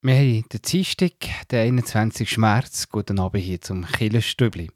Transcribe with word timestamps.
Wir 0.00 0.14
haben 0.14 0.44
den 0.52 0.62
Dienstag, 0.64 1.10
den 1.50 1.58
21. 1.58 2.38
März. 2.38 2.88
Guten 2.88 3.18
Abend 3.18 3.42
hier 3.42 3.60
zum 3.60 3.84
Killenstübli. 3.84 4.70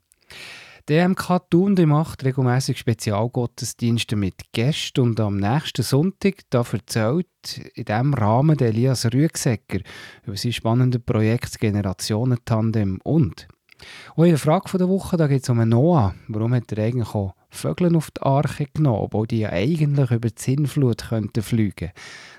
Der 0.89 1.07
MK 1.07 1.49
Thun 1.49 1.75
macht 1.87 2.25
regelmäßig 2.25 2.77
Spezialgottesdienste 2.77 4.17
mit 4.17 4.51
Gästen 4.51 4.99
und 4.99 5.21
am 5.21 5.37
nächsten 5.37 5.81
Sonntag 5.81 6.41
da 6.49 6.65
erzählt 6.69 7.27
in 7.73 7.85
diesem 7.85 8.13
Rahmen 8.13 8.59
Elias 8.59 9.05
Rüegsecker 9.05 9.79
über 10.25 10.35
sein 10.35 10.51
spannendes 10.51 11.01
Projekt 11.05 11.57
Generationen 11.57 12.39
Tandem 12.43 12.99
und. 13.05 13.47
Und 14.15 14.25
in 14.25 14.31
der 14.31 14.39
Frage 14.39 14.77
der 14.77 14.89
Woche 14.89 15.17
geht 15.27 15.43
es 15.43 15.49
um 15.49 15.67
Noah. 15.67 16.15
Warum 16.27 16.53
hat 16.53 16.71
er 16.71 16.83
eigentlich 16.83 17.13
auch 17.13 17.35
Vögel 17.49 17.95
auf 17.95 18.11
die 18.11 18.21
Arche 18.21 18.67
genommen, 18.73 18.99
obwohl 18.99 19.27
die 19.27 19.39
ja 19.39 19.49
eigentlich 19.51 20.11
über 20.11 20.29
die 20.29 20.41
Sinnflut 20.41 21.09
könnten 21.09 21.43
fliegen 21.43 21.91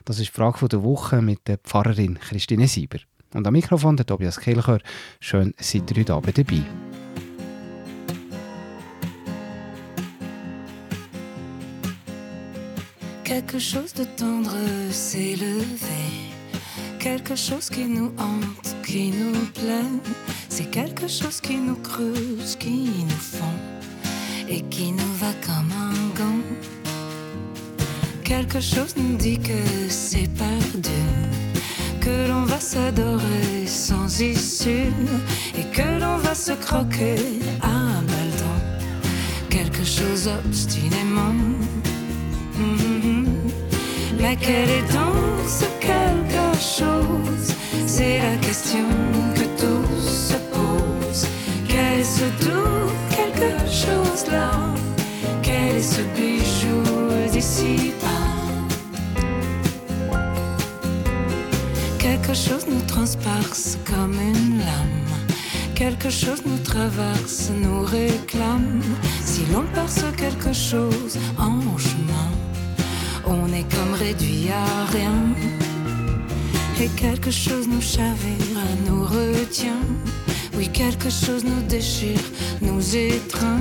Das 0.05 0.19
ist 0.19 0.29
die 0.29 0.33
Frage 0.33 0.69
der 0.69 0.83
Woche 0.83 1.23
mit 1.23 1.47
der 1.47 1.59
Pfarrerin 1.59 2.19
Christine 2.19 2.69
Sieber. 2.69 2.99
Und 3.33 3.47
am 3.47 3.53
Mikrofon 3.53 3.97
der 3.97 4.07
Tobias 4.07 4.39
Kelcher. 4.39 4.79
Schön, 5.21 5.55
seid 5.59 5.91
ihr 5.91 5.99
heute 5.99 6.15
Abend 6.15 6.39
dabei. 6.39 6.63
Quelque 13.25 13.59
chose 13.59 13.95
de 13.95 14.05
tendre 14.05 14.55
s'est 14.91 15.35
levé, 15.35 16.34
quelque 17.05 17.37
chose 17.37 17.69
qui 17.69 17.85
nous 17.85 18.11
hante, 18.17 18.75
qui 18.87 19.11
nous 19.11 19.39
plaît, 19.53 19.93
c'est 20.49 20.71
quelque 20.71 21.07
chose 21.07 21.39
qui 21.39 21.57
nous 21.57 21.77
creuse, 21.77 22.57
qui 22.57 23.05
nous 23.11 23.25
fond 23.37 23.59
et 24.49 24.63
qui 24.71 24.91
nous 24.91 25.15
va 25.21 25.33
comme 25.47 25.71
un 25.89 26.19
gant. 26.19 26.43
Quelque 28.25 28.59
chose 28.59 28.95
nous 28.97 29.19
dit 29.19 29.39
que 29.39 29.63
c'est 29.91 30.31
perdu, 30.45 31.03
que 32.01 32.29
l'on 32.31 32.45
va 32.45 32.59
s'adorer 32.59 33.67
sans 33.67 34.09
issue 34.23 34.91
et 35.59 35.65
que 35.77 36.01
l'on 36.01 36.17
va 36.17 36.35
se 36.35 36.53
croquer 36.53 37.17
à 37.61 38.01
Baldon. 38.09 38.59
Quelque 39.51 39.85
chose 39.85 40.27
obstinément. 40.47 41.35
Mm-hmm. 42.59 43.14
Mais 44.25 44.37
quel 44.37 44.71
est 44.71 44.91
donc 44.91 45.47
ce 45.47 45.67
quelque 45.81 46.49
chose? 46.59 47.49
C'est 47.87 48.21
la 48.21 48.37
question 48.39 48.89
que 49.35 49.45
tous 49.61 50.01
se 50.31 50.39
posent. 50.55 51.29
Quel 51.69 52.01
est 52.01 52.11
ce 52.19 52.25
doux 52.43 52.89
quelque 53.11 53.53
chose 53.83 54.25
là 54.33 54.51
Quel 55.43 55.77
est 55.77 55.83
ce 55.83 56.01
bijou 56.17 56.81
d'ici 57.33 57.93
Quelque 61.99 62.33
chose 62.33 62.65
nous 62.67 62.85
transperce 62.87 63.77
comme 63.85 64.15
une 64.15 64.59
lame. 64.61 65.13
Quelque 65.75 66.09
chose 66.09 66.41
nous 66.47 66.63
traverse, 66.73 67.51
nous 67.63 67.83
réclame. 67.83 68.81
Si 69.23 69.43
l'on 69.53 69.65
perce 69.75 70.03
quelque 70.17 70.55
chose 70.55 71.19
en 71.37 71.61
chemin, 71.77 72.31
on 73.27 73.53
est 73.53 73.67
comme 73.75 73.95
réduit 73.95 74.51
à 74.51 74.91
rien. 74.91 75.15
Et 76.81 76.89
quelque 76.89 77.31
chose 77.31 77.67
nous 77.69 77.81
chavire, 77.81 78.59
nous 78.87 79.05
retient. 79.05 79.85
Oui, 80.57 80.69
quelque 80.69 81.11
chose 81.11 81.45
nous 81.45 81.63
déchire, 81.69 82.21
nous 82.61 82.97
étreint. 82.97 83.61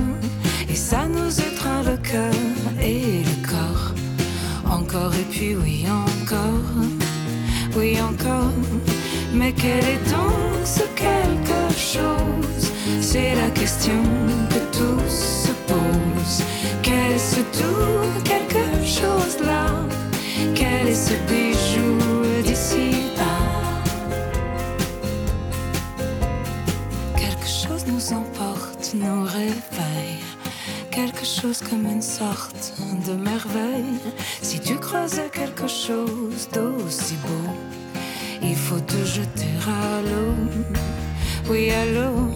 Et 0.68 0.74
ça 0.74 1.06
nous 1.06 1.40
étreint 1.40 1.82
le 1.82 1.96
cœur 1.96 2.34
et 2.80 3.22
le 3.22 3.48
corps. 3.48 3.92
Encore 4.70 5.14
et 5.14 5.26
puis 5.30 5.54
oui, 5.56 5.84
encore. 5.88 6.70
Oui, 7.76 8.00
encore. 8.00 8.52
Mais 9.32 9.52
quel 9.52 9.84
est 9.84 10.10
donc 10.10 10.64
ce 10.64 10.82
quelque 10.94 11.62
chose? 11.76 12.72
C'est 13.00 13.34
la 13.34 13.50
question 13.50 14.02
que 14.50 14.78
tous 14.78 15.46
se 15.46 15.52
posent. 15.68 16.44
Quel 16.82 17.12
est 17.12 17.18
ce 17.18 17.40
tout 17.58 18.22
quelque 18.24 18.73
chose 18.86 19.38
là 19.44 19.66
Quel 20.54 20.88
est 20.88 20.94
ce 20.94 21.14
bijou 21.28 22.42
d'ici 22.42 22.90
Quelque 27.16 27.46
chose 27.46 27.86
nous 27.86 28.12
emporte, 28.12 28.92
nous 28.94 29.22
réveille. 29.22 30.20
Quelque 30.90 31.24
chose 31.24 31.60
comme 31.68 31.86
une 31.86 32.02
sorte 32.02 32.74
de 33.06 33.14
merveille. 33.14 34.00
Si 34.42 34.60
tu 34.60 34.76
croisais 34.76 35.30
quelque 35.32 35.66
chose 35.66 36.48
d'aussi 36.52 37.16
beau, 37.26 37.52
il 38.42 38.56
faut 38.56 38.80
te 38.80 39.04
jeter 39.04 39.54
à 39.66 40.02
l'eau. 40.02 40.34
Oui, 41.50 41.70
à 41.70 41.86
l'eau. 41.86 42.30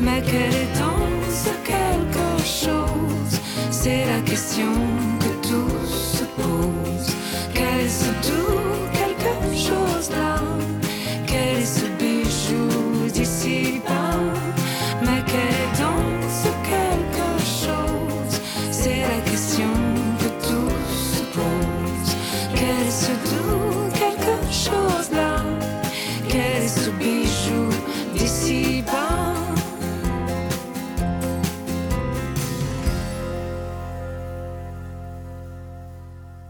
Mais 0.00 0.22
quel 0.26 0.52
est 0.52 0.72
donc 0.78 1.22
ce 1.30 1.50
quelque 1.66 2.28
chose? 2.44 3.40
C'est 3.70 4.04
la 4.06 4.20
question 4.20 5.17
tout 5.48 5.86
se 5.86 6.24
pose, 6.36 7.14
qu'elle 7.54 7.88
se 7.88 8.10
doute 8.26 8.92
quelque 8.92 9.56
chose 9.56 10.10
là. 10.10 10.38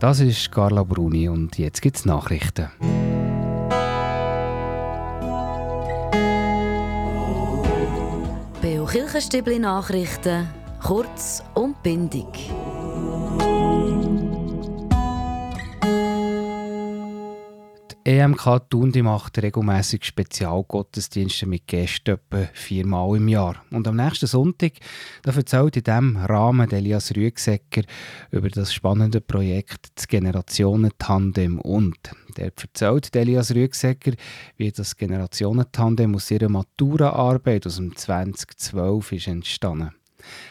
Das 0.01 0.21
ist 0.21 0.53
Carla 0.53 0.85
Bruni 0.85 1.29
und 1.29 1.59
jetzt 1.59 1.83
gibt's 1.83 2.05
Nachrichten. 2.05 2.71
Beo 8.63 8.85
Kirchenstübli 8.85 9.59
Nachrichten, 9.59 10.47
kurz 10.81 11.43
und 11.55 11.83
bindig. 11.83 12.27
EMK 18.09 18.71
Thun 18.71 18.91
die 18.91 19.03
macht 19.03 19.37
regelmäßig 19.37 20.03
Spezialgottesdienste 20.03 21.45
mit 21.45 21.67
Gästen 21.67 22.15
etwa 22.15 22.49
viermal 22.55 23.19
im 23.19 23.29
Jahr. 23.29 23.63
Und 23.71 23.87
am 23.87 23.97
nächsten 23.97 24.27
Sonntag 24.27 24.73
da 25.23 25.31
erzählt 25.31 25.77
in 25.77 25.83
diesem 25.83 26.17
Rahmen 26.17 26.71
Elias 26.71 27.15
Rüegsecker 27.15 27.83
über 28.31 28.49
das 28.49 28.73
spannende 28.73 29.21
Projekt 29.21 29.89
das 29.95 30.09
Generationen-Tandem 30.09 31.61
und. 31.61 31.99
Der 32.39 32.47
erzählt 32.47 33.15
Elias 33.15 33.55
Rüegsecker, 33.55 34.13
wie 34.57 34.73
das 34.73 34.97
Generationen-Tandem 34.97 36.15
aus 36.15 36.31
ihrer 36.31 36.49
Maturaarbeit 36.49 37.67
aus 37.67 37.77
dem 37.77 37.95
2012 37.95 39.13
ist 39.13 39.27
entstanden. 39.27 39.98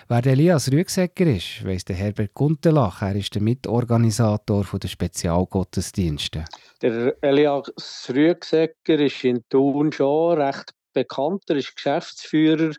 Wer 0.08 0.22
der 0.22 0.34
Elias 0.34 0.72
Rüegsecker 0.72 1.26
ist, 1.26 1.66
weiss 1.66 1.84
der 1.84 1.96
Herbert 1.96 2.34
Guntelach. 2.34 3.02
Er 3.02 3.16
ist 3.16 3.36
der 3.36 3.42
Mitorganisator 3.42 4.66
der 4.82 4.88
Spezialgottesdienste. 4.88 6.46
Der 6.82 7.16
Elias 7.22 8.10
Rüegsecker 8.10 9.00
ist 9.00 9.24
in 9.24 9.44
Thun 9.50 9.92
schon 9.92 10.42
recht 10.42 10.74
bekannt. 10.94 11.44
Er 11.50 11.58
ist 11.58 11.76
Geschäftsführer 11.76 12.74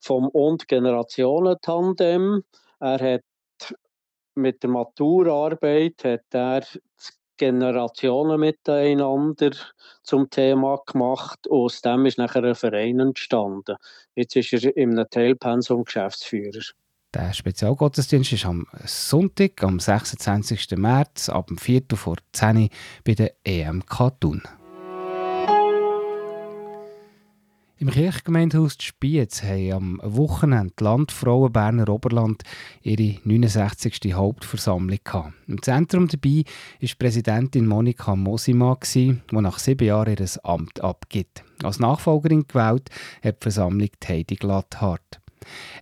vom 0.00 0.28
Und 0.28 0.68
Generationen 0.68 1.56
Tandem. 1.62 2.42
Er 2.80 3.14
hat 3.14 3.74
mit 4.34 4.62
der 4.62 4.70
Maturarbeit 4.70 6.04
hat 6.04 6.24
er 6.30 6.60
das 6.60 6.78
Generationen 7.36 8.40
miteinander 8.40 9.50
zum 10.02 10.30
Thema 10.30 10.80
gemacht. 10.86 11.40
Aus 11.50 11.82
dem 11.82 12.06
ist 12.06 12.18
nachher 12.18 12.44
ein 12.44 12.54
Verein 12.54 13.00
entstanden. 13.00 13.76
Jetzt 14.14 14.36
ist 14.36 14.52
er 14.52 14.76
im 14.76 15.02
Teilpensum 15.10 15.84
Geschäftsführer. 15.84 16.62
Der 17.14 17.32
Spezialgottesdienst 17.32 18.32
ist 18.32 18.46
am 18.46 18.66
Sonntag, 18.84 19.62
am 19.62 19.78
26. 19.80 20.72
März, 20.76 21.28
ab 21.28 21.46
dem 21.46 21.56
4. 21.56 21.82
vor 21.94 22.16
10 22.32 22.56
Uhr 22.56 22.68
bei 23.04 23.14
der 23.14 23.32
EMK 23.44 24.20
Thun. 24.20 24.42
Im 27.78 27.90
Kirchgemeindehaus 27.90 28.78
Spiez 28.80 29.42
haben 29.42 30.00
am 30.00 30.16
Wochenende 30.16 30.72
die 30.80 30.84
Landfrauen 30.84 31.52
Berner 31.52 31.90
Oberland 31.90 32.42
ihre 32.80 33.18
69. 33.24 34.14
Hauptversammlung 34.14 34.98
gehabt. 35.04 35.34
Im 35.46 35.60
Zentrum 35.60 36.08
dabei 36.08 36.44
war 36.80 36.90
Präsidentin 36.98 37.66
Monika 37.66 38.16
Mosima, 38.16 38.78
die 38.94 39.20
nach 39.30 39.58
sieben 39.58 39.88
Jahren 39.88 40.16
ihr 40.18 40.44
Amt 40.44 40.80
abgibt. 40.80 41.44
Als 41.62 41.78
Nachfolgerin 41.78 42.48
gewählt 42.48 42.88
hat 43.22 43.42
die 43.42 43.44
Versammlung 43.44 43.90
Heidi 44.08 44.36
Glatthardt. 44.36 45.20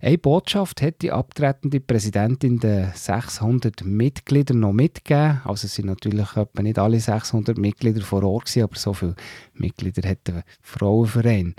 Eine 0.01 0.17
Botschaft 0.17 0.81
hat 0.81 1.01
die 1.01 1.11
abtretende 1.11 1.79
Präsidentin 1.79 2.59
den 2.59 2.91
600 2.93 3.83
Mitgliedern 3.83 4.59
noch 4.59 4.73
mitgegeben. 4.73 5.41
Also 5.43 5.65
es 5.65 5.75
sind 5.75 5.87
natürlich 5.87 6.35
etwa 6.35 6.61
nicht 6.61 6.79
alle 6.79 6.99
600 6.99 7.57
Mitglieder 7.57 8.01
vor 8.01 8.23
Ort 8.23 8.45
gewesen, 8.45 8.63
aber 8.63 8.75
so 8.75 8.93
viele 8.93 9.15
Mitglieder 9.53 10.07
hat 10.07 10.27
der 10.27 10.43
Frauenverein. 10.61 11.55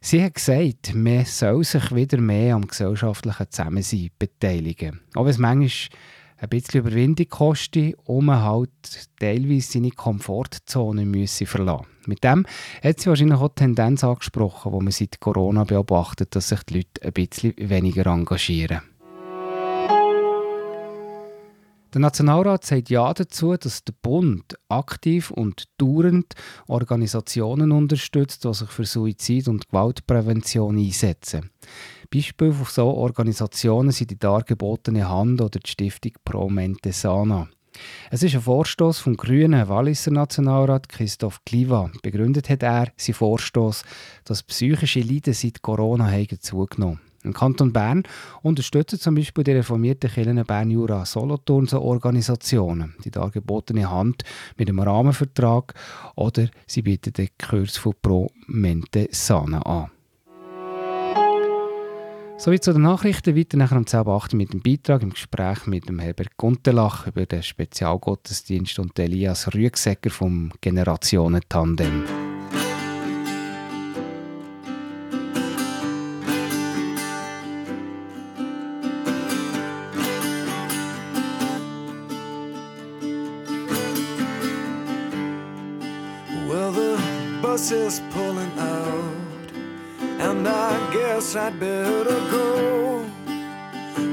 Sie 0.00 0.22
hat 0.22 0.34
gesagt, 0.34 0.94
man 0.94 1.24
soll 1.24 1.64
sich 1.64 1.94
wieder 1.94 2.18
mehr 2.18 2.54
am 2.54 2.66
gesellschaftlichen 2.66 3.50
Zusammensein 3.50 4.10
beteiligen. 4.18 5.00
Auch 5.14 5.24
wenn 5.24 5.30
es 5.30 5.38
manchmal 5.38 5.98
ein 6.38 6.48
bisschen 6.48 6.80
Überwindung 6.80 7.28
kostet 7.28 7.96
und 8.04 8.26
man 8.26 8.42
halt 8.42 8.70
teilweise 9.18 9.72
seine 9.72 9.90
Komfortzone 9.90 11.04
müssen 11.04 11.46
verlassen 11.46 11.86
Mit 12.06 12.24
dem 12.24 12.46
hat 12.82 13.00
sie 13.00 13.08
wahrscheinlich 13.08 13.38
auch 13.38 13.48
die 13.48 13.56
Tendenz 13.56 14.04
angesprochen, 14.04 14.72
wo 14.72 14.80
man 14.80 14.92
seit 14.92 15.20
Corona 15.20 15.64
beobachtet, 15.64 16.34
dass 16.34 16.48
sich 16.48 16.62
die 16.64 16.74
Leute 16.74 17.02
ein 17.02 17.12
bisschen 17.12 17.54
weniger 17.56 18.06
engagieren. 18.06 18.82
Der 21.94 22.00
Nationalrat 22.00 22.64
sagt 22.64 22.90
Ja 22.90 23.14
dazu, 23.14 23.56
dass 23.56 23.84
der 23.84 23.94
Bund 24.02 24.58
aktiv 24.68 25.30
und 25.30 25.68
dauernd 25.78 26.34
Organisationen 26.66 27.70
unterstützt, 27.70 28.44
die 28.44 28.52
sich 28.52 28.68
für 28.68 28.84
Suizid- 28.84 29.46
und 29.46 29.68
Gewaltprävention 29.68 30.76
einsetzen. 30.76 31.50
Beispiele 32.12 32.52
von 32.52 32.66
solchen 32.66 32.98
Organisationen 32.98 33.92
sind 33.92 34.10
die 34.10 34.18
dargebotene 34.18 35.08
Hand 35.08 35.40
oder 35.40 35.60
die 35.60 35.70
Stiftung 35.70 36.14
Pro 36.24 36.50
Mente 36.50 36.90
Sana. 36.90 37.48
Es 38.10 38.24
ist 38.24 38.34
ein 38.34 38.40
Vorstoß 38.40 38.98
vom 38.98 39.16
grünen 39.16 39.68
Walliser 39.68 40.10
Nationalrat 40.10 40.88
Christoph 40.88 41.44
Kliva. 41.44 41.92
Begründet 42.02 42.50
hat 42.50 42.64
er 42.64 42.92
seinen 42.96 43.14
Vorstoß, 43.14 43.84
dass 44.24 44.42
psychische 44.42 45.00
Leiden 45.00 45.32
seit 45.32 45.62
Corona 45.62 46.12
zugenommen. 46.40 47.00
Im 47.24 47.32
Kanton 47.32 47.72
Bern 47.72 48.02
unterstützen 48.42 49.00
zum 49.00 49.14
Beispiel 49.14 49.44
die 49.44 49.52
reformierten 49.52 50.10
Kirchen 50.10 50.44
Bern 50.44 50.70
Jura 50.70 51.04
Solothurn 51.06 51.66
so 51.66 51.80
Organisationen, 51.80 52.94
die 53.04 53.10
dargebotene 53.10 53.90
Hand 53.90 54.24
mit 54.58 54.68
einem 54.68 54.80
Rahmenvertrag 54.80 55.74
oder 56.16 56.48
sie 56.66 56.82
bieten 56.82 57.14
den 57.14 57.28
Kurs 57.38 57.78
von 57.78 57.94
Pro 58.00 58.30
Mente 58.46 59.08
Sana 59.10 59.62
an. 59.62 59.90
Sowie 62.36 62.60
zu 62.60 62.72
den 62.72 62.82
Nachrichten 62.82 63.36
weiter 63.36 63.56
nachher 63.56 63.78
um 63.78 63.84
10.08 63.84 64.36
mit 64.36 64.52
dem 64.52 64.60
Beitrag 64.60 65.02
im 65.02 65.10
Gespräch 65.10 65.66
mit 65.66 65.88
dem 65.88 66.00
Herbert 66.00 66.36
Guntelach 66.36 67.06
über 67.06 67.24
den 67.24 67.42
Spezialgottesdienst 67.42 68.78
und 68.80 68.98
Elias 68.98 69.54
Rüegsecker 69.54 70.10
vom 70.10 70.50
Generationen-Tandem. 70.60 72.23
I'd 91.36 91.58
better 91.58 92.20
go 92.30 93.04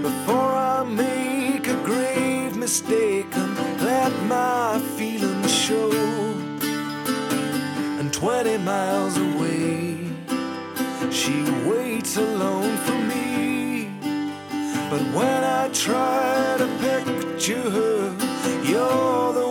before 0.02 0.54
I 0.54 0.84
make 0.84 1.68
a 1.68 1.76
grave 1.86 2.58
mistake 2.58 3.28
and 3.36 3.82
let 3.82 4.12
my 4.24 4.80
feelings 4.98 5.54
show. 5.54 5.92
And 8.00 8.12
20 8.12 8.58
miles 8.60 9.18
away, 9.18 9.98
she 11.12 11.44
waits 11.70 12.18
alone 12.18 12.76
for 12.78 12.98
me. 12.98 13.92
But 14.90 15.02
when 15.14 15.44
I 15.44 15.70
try 15.74 16.56
to 16.58 16.68
picture 16.80 17.70
her, 17.70 18.16
you're 18.64 19.34
the 19.34 19.51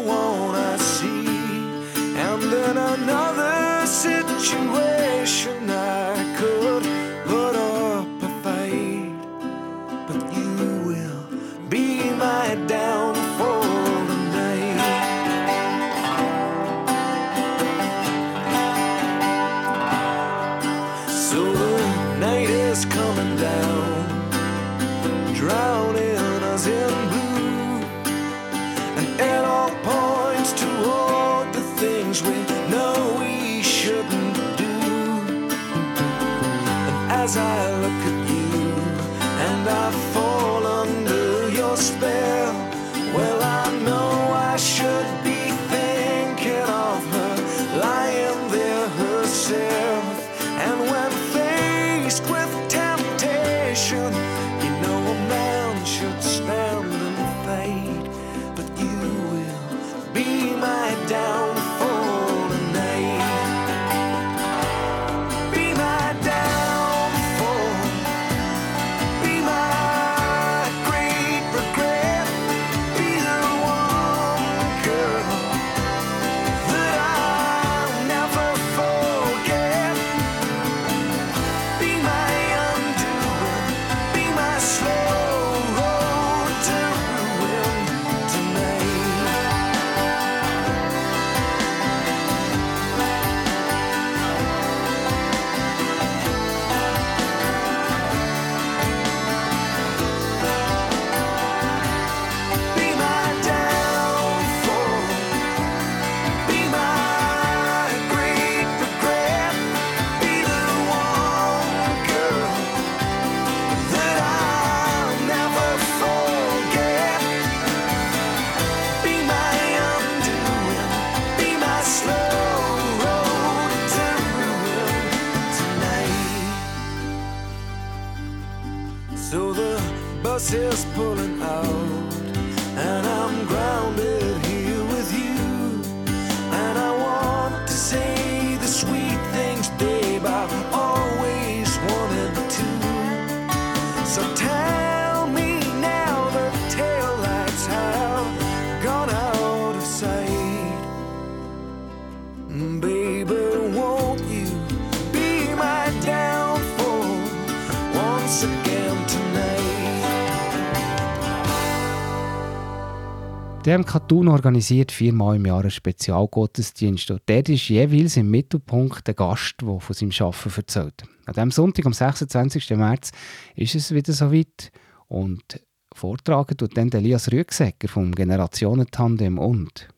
Der 163.70 163.84
Thun 163.84 164.26
organisiert 164.26 164.90
viermal 164.90 165.36
im 165.36 165.46
Jahr 165.46 165.60
einen 165.60 165.70
Spezialgottesdienst 165.70 167.08
und 167.12 167.22
dort 167.26 167.48
ist 167.48 167.68
jeweils 167.68 168.16
im 168.16 168.28
Mittelpunkt 168.28 169.06
der 169.06 169.14
Gast, 169.14 169.62
der 169.62 169.78
von 169.78 169.94
seinem 169.94 170.10
Arbeiten 170.18 170.52
erzählt. 170.56 171.04
An 171.26 171.34
diesem 171.34 171.50
Sonntag, 171.52 171.86
am 171.86 171.92
26. 171.92 172.70
März, 172.70 173.12
ist 173.54 173.76
es 173.76 173.94
wieder 173.94 174.12
soweit 174.12 174.72
und 175.06 175.64
vortragen 175.94 176.56
tut 176.56 176.76
dann 176.76 176.90
Elias 176.90 177.30
Rüegsecker 177.30 177.86
vom 177.86 178.12
Generationentandem 178.12 179.38
und... 179.38 179.88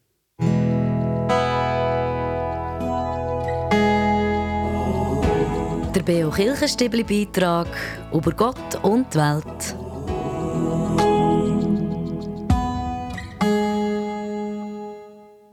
Der 5.94 6.02
Beo 6.04 6.28
Kirchenstibli 6.28 7.04
Beitrag 7.04 7.68
über 8.12 8.32
Gott 8.32 8.82
und 8.82 9.14
die 9.14 9.18
Welt. 9.18 9.81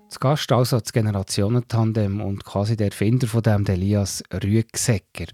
Zu 0.09 0.19
Gast 0.19 0.51
also 0.51 0.79
das 0.79 0.91
Generationentandem 0.91 2.19
und 2.19 2.43
quasi 2.43 2.75
der 2.75 2.87
Erfinder 2.87 3.27
von 3.27 3.43
dem, 3.43 3.63
Elias 3.67 4.23
Rüegsecker. 4.33 5.27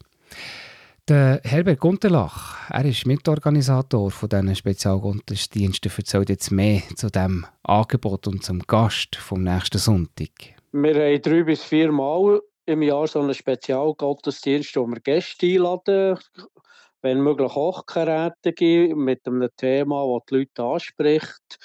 Der 1.08 1.40
Herbert 1.46 1.80
Gunterlach, 1.80 2.70
er 2.70 2.84
ist 2.84 3.06
Mitorganisator 3.06 4.12
von 4.12 4.28
diesen 4.28 4.54
Spezialgottesdiensten, 4.54 5.92
erzählt 5.96 6.30
jetzt 6.30 6.52
mehr 6.52 6.82
zu 6.98 7.10
dem 7.10 7.46
Angebot 7.64 8.28
und 8.28 8.44
zum 8.44 8.60
Gast 8.60 9.16
vom 9.16 9.44
nächsten 9.44 9.78
Sonntag. 9.78 10.32
Wir 10.74 10.94
haben 10.94 11.22
drei 11.22 11.44
bis 11.44 11.64
vier 11.64 11.94
Mal 11.94 12.42
im 12.66 12.82
Jahr 12.82 13.08
so 13.08 13.22
einen 13.22 13.34
Spezialgottesdienst, 13.34 14.76
wo 14.76 14.88
wir 14.88 15.00
Gäste 15.00 15.46
einladen, 15.46 16.20
wenn 17.02 17.22
möglich 17.22 17.56
Hochkaräte 17.56 18.54
mit 18.94 19.26
einem 19.26 19.48
Thema, 19.56 20.06
das 20.06 20.26
die 20.30 20.36
Leute 20.36 20.64
anspricht, 20.64 21.60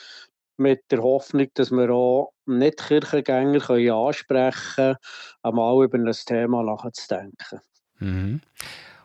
mit 0.59 0.83
der 0.91 1.03
Hoffnung, 1.03 1.49
dass 1.55 1.71
wir 1.71 1.91
auch 1.91 2.35
Nicht-Kirchengänger 2.59 3.61
können 3.61 3.91
ansprechen 3.91 4.75
können, 4.75 4.97
einmal 5.43 5.85
über 5.85 5.99
ein 5.99 6.13
Thema 6.27 6.63
nachzudenken. 6.63 7.61
Mhm. 7.99 8.41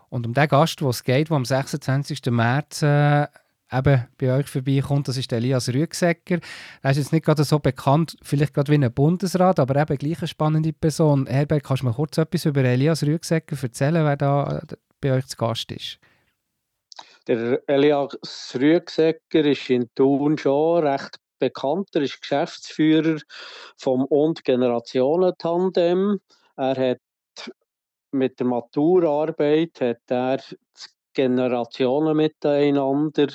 Und 0.09 0.25
um 0.25 0.33
den 0.33 0.47
Gast, 0.47 0.81
wo 0.81 0.89
es 0.89 1.03
geht, 1.03 1.29
der 1.29 1.37
am 1.37 1.45
26. 1.45 2.25
März 2.27 2.81
äh, 2.81 3.27
eben 3.71 4.05
bei 4.17 4.33
euch 4.37 4.47
vorbeikommt, 4.47 5.07
das 5.07 5.17
ist 5.17 5.33
Elias 5.33 5.69
Rüegsecker. 5.69 6.39
Er 6.81 6.91
ist 6.91 6.97
jetzt 6.97 7.11
nicht 7.11 7.25
gerade 7.25 7.43
so 7.43 7.59
bekannt, 7.59 8.17
vielleicht 8.21 8.53
gerade 8.53 8.71
wie 8.71 8.83
ein 8.83 8.93
Bundesrat, 8.93 9.59
aber 9.59 9.75
eben 9.81 9.97
gleich 9.97 10.19
eine 10.19 10.27
spannende 10.27 10.73
Person. 10.73 11.27
Herbert, 11.27 11.63
kannst 11.63 11.83
du 11.83 11.87
mir 11.87 11.93
kurz 11.93 12.17
etwas 12.17 12.45
über 12.45 12.63
Elias 12.63 13.03
Rüegsecker 13.03 13.57
erzählen, 13.61 14.05
wer 14.05 14.17
da 14.17 14.59
äh, 14.59 14.75
bei 15.01 15.13
euch 15.13 15.25
zu 15.27 15.37
Gast 15.37 15.71
ist? 15.71 15.99
Der 17.27 17.59
Elias 17.67 18.55
Rüegsecker 18.55 19.43
ist 19.45 19.69
in 19.69 19.89
Thun 19.95 20.37
schon 20.37 20.85
recht 20.85 21.17
bekannt. 21.39 21.89
Er 21.93 22.01
ist 22.01 22.21
Geschäftsführer 22.21 23.19
vom 23.77 24.05
Und 24.05 24.43
Generationen 24.43 25.33
Tandem. 25.37 26.19
Er 26.55 26.91
hat 26.91 26.99
mit 28.11 28.39
der 28.39 28.47
Maturarbeit 28.47 29.81
hat 29.81 29.99
er 30.07 30.39
Generationen 31.13 32.17
miteinander 32.17 33.27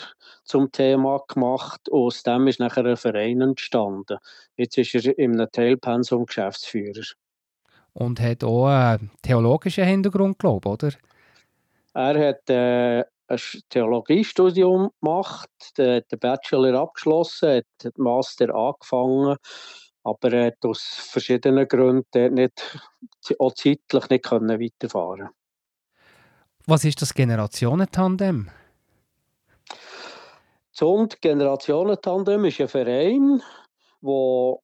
zum 0.44 0.70
Thema 0.70 1.20
gemacht 1.26 1.88
und 1.88 2.06
aus 2.06 2.22
dem 2.22 2.46
ist 2.46 2.60
nachher 2.60 2.84
ein 2.84 2.96
Verein 2.96 3.40
entstanden. 3.40 4.18
Jetzt 4.56 4.78
ist 4.78 4.94
er 4.94 5.18
im 5.18 5.44
Teilpensum 5.50 6.26
Geschäftsführer. 6.26 7.04
Und 7.92 8.20
hat 8.20 8.44
auch 8.44 8.66
einen 8.66 9.10
theologischen 9.22 9.84
Hintergrund, 9.84 10.38
glaube 10.38 10.68
ich, 10.68 10.72
oder? 10.72 10.92
Er 11.94 12.28
hat 12.28 12.50
äh, 12.50 13.04
ein 13.30 13.38
Theologiestudium 13.68 14.90
gemacht, 15.00 15.50
den 15.78 16.02
Bachelor 16.18 16.80
abgeschlossen, 16.80 17.58
hat 17.58 17.66
den 17.82 17.92
Master 17.96 18.54
angefangen 18.54 19.36
aber 20.02 20.32
er 20.32 20.46
hat 20.46 20.64
aus 20.64 20.82
verschiedenen 20.82 21.68
Gründen 21.68 22.34
nicht, 22.34 22.78
auch 23.38 23.52
zeitlich 23.54 24.08
nicht 24.08 24.24
können 24.24 24.60
weiterfahren 24.60 25.30
Was 26.66 26.84
ist 26.84 27.02
das 27.02 27.14
Generationentandem? 27.14 28.50
Zund 30.72 31.20
Generationentandem 31.20 32.46
ist 32.46 32.60
ein 32.60 32.68
Verein, 32.68 33.42
wo 34.00 34.62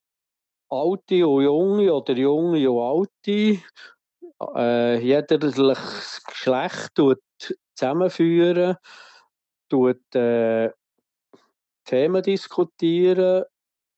Alte 0.71 1.27
und 1.29 1.43
Junge 1.45 1.93
oder 1.93 2.15
Junge 2.15 2.71
und 2.71 3.09
Alte 3.27 3.61
äh, 4.57 4.99
jederliches 4.99 6.23
Geschlecht 6.27 6.95
tut 6.95 7.21
zusammenführen, 7.77 8.77
tut, 9.69 10.15
äh, 10.15 10.71
Themen 11.85 12.23
diskutieren 12.23 13.45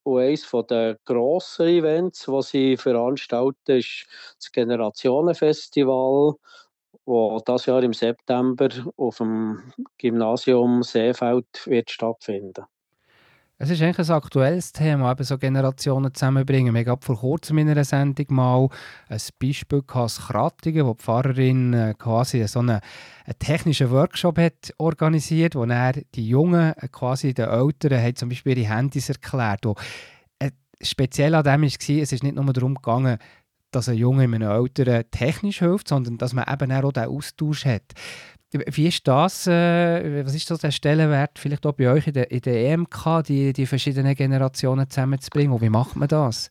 und 0.04 0.20
eines 0.20 0.50
der 0.70 0.98
grossen 1.04 1.66
Events, 1.68 2.26
die 2.26 2.42
sie 2.42 2.76
veranstalten, 2.76 3.78
ist 3.78 4.06
das 4.38 4.52
Generationenfestival, 4.52 6.34
das 7.06 7.44
dieses 7.46 7.66
Jahr 7.66 7.82
im 7.82 7.92
September 7.94 8.68
auf 8.96 9.18
dem 9.18 9.72
Gymnasium 9.98 10.82
Seefeld 10.82 11.46
wird 11.66 11.90
stattfinden 11.90 12.64
es 13.60 13.70
ist 13.70 13.82
eigentlich 13.82 14.08
ein 14.08 14.14
aktuelles 14.14 14.72
Thema, 14.72 15.10
eben 15.10 15.24
so 15.24 15.36
Generationen 15.36 16.14
zusammenbringen. 16.14 16.72
Wir 16.74 16.86
haben 16.86 17.02
vor 17.02 17.18
kurzem 17.18 17.58
in 17.58 17.68
einer 17.68 17.82
Sendung 17.82 18.26
mal 18.28 18.68
ein 19.08 19.20
Beispiel 19.40 19.82
aus 19.92 20.28
Krattigen, 20.28 20.86
wo 20.86 20.94
die 20.94 21.02
Pfarrerin 21.02 21.74
äh, 21.74 21.94
quasi 21.98 22.46
so 22.46 22.60
einen, 22.60 22.80
einen 23.24 23.38
technischen 23.40 23.90
Workshop 23.90 24.38
hat 24.38 24.72
organisiert, 24.78 25.56
wo 25.56 25.64
er 25.64 25.92
die 26.14 26.28
Jungen, 26.28 26.72
äh, 26.76 26.88
quasi 26.88 27.34
den 27.34 27.48
Älteren, 27.48 28.00
hat 28.00 28.18
zum 28.18 28.28
Beispiel 28.28 28.58
ihre 28.58 28.72
Handys 28.72 29.08
erklärt. 29.08 29.66
Und, 29.66 29.76
äh, 30.38 30.52
speziell 30.80 31.34
an 31.34 31.42
dem 31.42 31.62
war, 31.62 31.66
es 31.66 32.12
ist 32.12 32.22
nicht 32.22 32.36
nur 32.36 32.52
darum 32.52 32.76
gegangen, 32.76 33.18
dass 33.72 33.88
ein 33.88 33.96
Junge 33.96 34.22
einem 34.22 34.42
Älteren 34.42 35.04
technisch 35.10 35.58
hilft, 35.58 35.88
sondern 35.88 36.16
dass 36.16 36.32
man 36.32 36.44
eben 36.48 36.72
auch 36.72 36.92
den 36.92 37.06
Austausch 37.06 37.64
hat. 37.64 37.92
Wie 38.52 38.88
ist 38.88 39.06
das, 39.06 39.46
äh, 39.46 40.24
was 40.24 40.34
ist 40.34 40.48
so 40.48 40.56
der 40.56 40.70
Stellenwert 40.70 41.38
vielleicht 41.38 41.66
auch 41.66 41.74
bei 41.74 41.90
euch 41.90 42.06
in 42.06 42.14
der, 42.14 42.30
in 42.30 42.40
der 42.40 42.72
EMK, 42.72 43.22
die, 43.26 43.52
die 43.52 43.66
verschiedenen 43.66 44.14
Generationen 44.14 44.88
zusammenzubringen? 44.88 45.52
Und 45.52 45.60
wie 45.60 45.68
macht 45.68 45.96
man 45.96 46.08
das? 46.08 46.50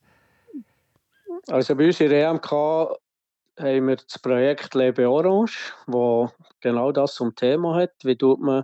Also 1.48 1.76
bei 1.76 1.88
uns 1.88 2.00
in 2.00 2.10
der 2.10 2.30
EMK 2.30 2.52
haben 2.52 3.88
wir 3.88 3.96
das 3.96 4.20
Projekt 4.20 4.76
Lebe 4.76 5.10
Orange, 5.10 5.74
wo 5.88 6.30
genau 6.62 6.92
das 6.92 7.16
zum 7.16 7.36
Thema 7.36 7.76
hat. 7.76 7.94
Wie 8.04 8.16
tut 8.16 8.40
man 8.42 8.64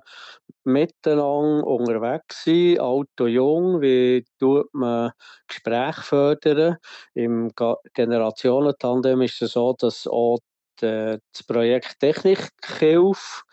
miteinander 0.63 1.65
unterwegs 1.65 2.43
sein, 2.43 2.79
alt 2.79 3.19
und 3.19 3.29
jung? 3.29 3.81
Wie 3.81 4.25
tut 4.39 4.71
man 4.73 5.11
Gespräche 5.47 6.01
fördern? 6.01 6.77
Im 7.15 7.51
Generationentandem 7.93 9.21
ist 9.21 9.41
es 9.41 9.53
so, 9.53 9.73
dass 9.73 10.05
auch 10.05 10.39
das 10.77 11.43
Projekt 11.47 11.99
Technikhilfe 11.99 13.43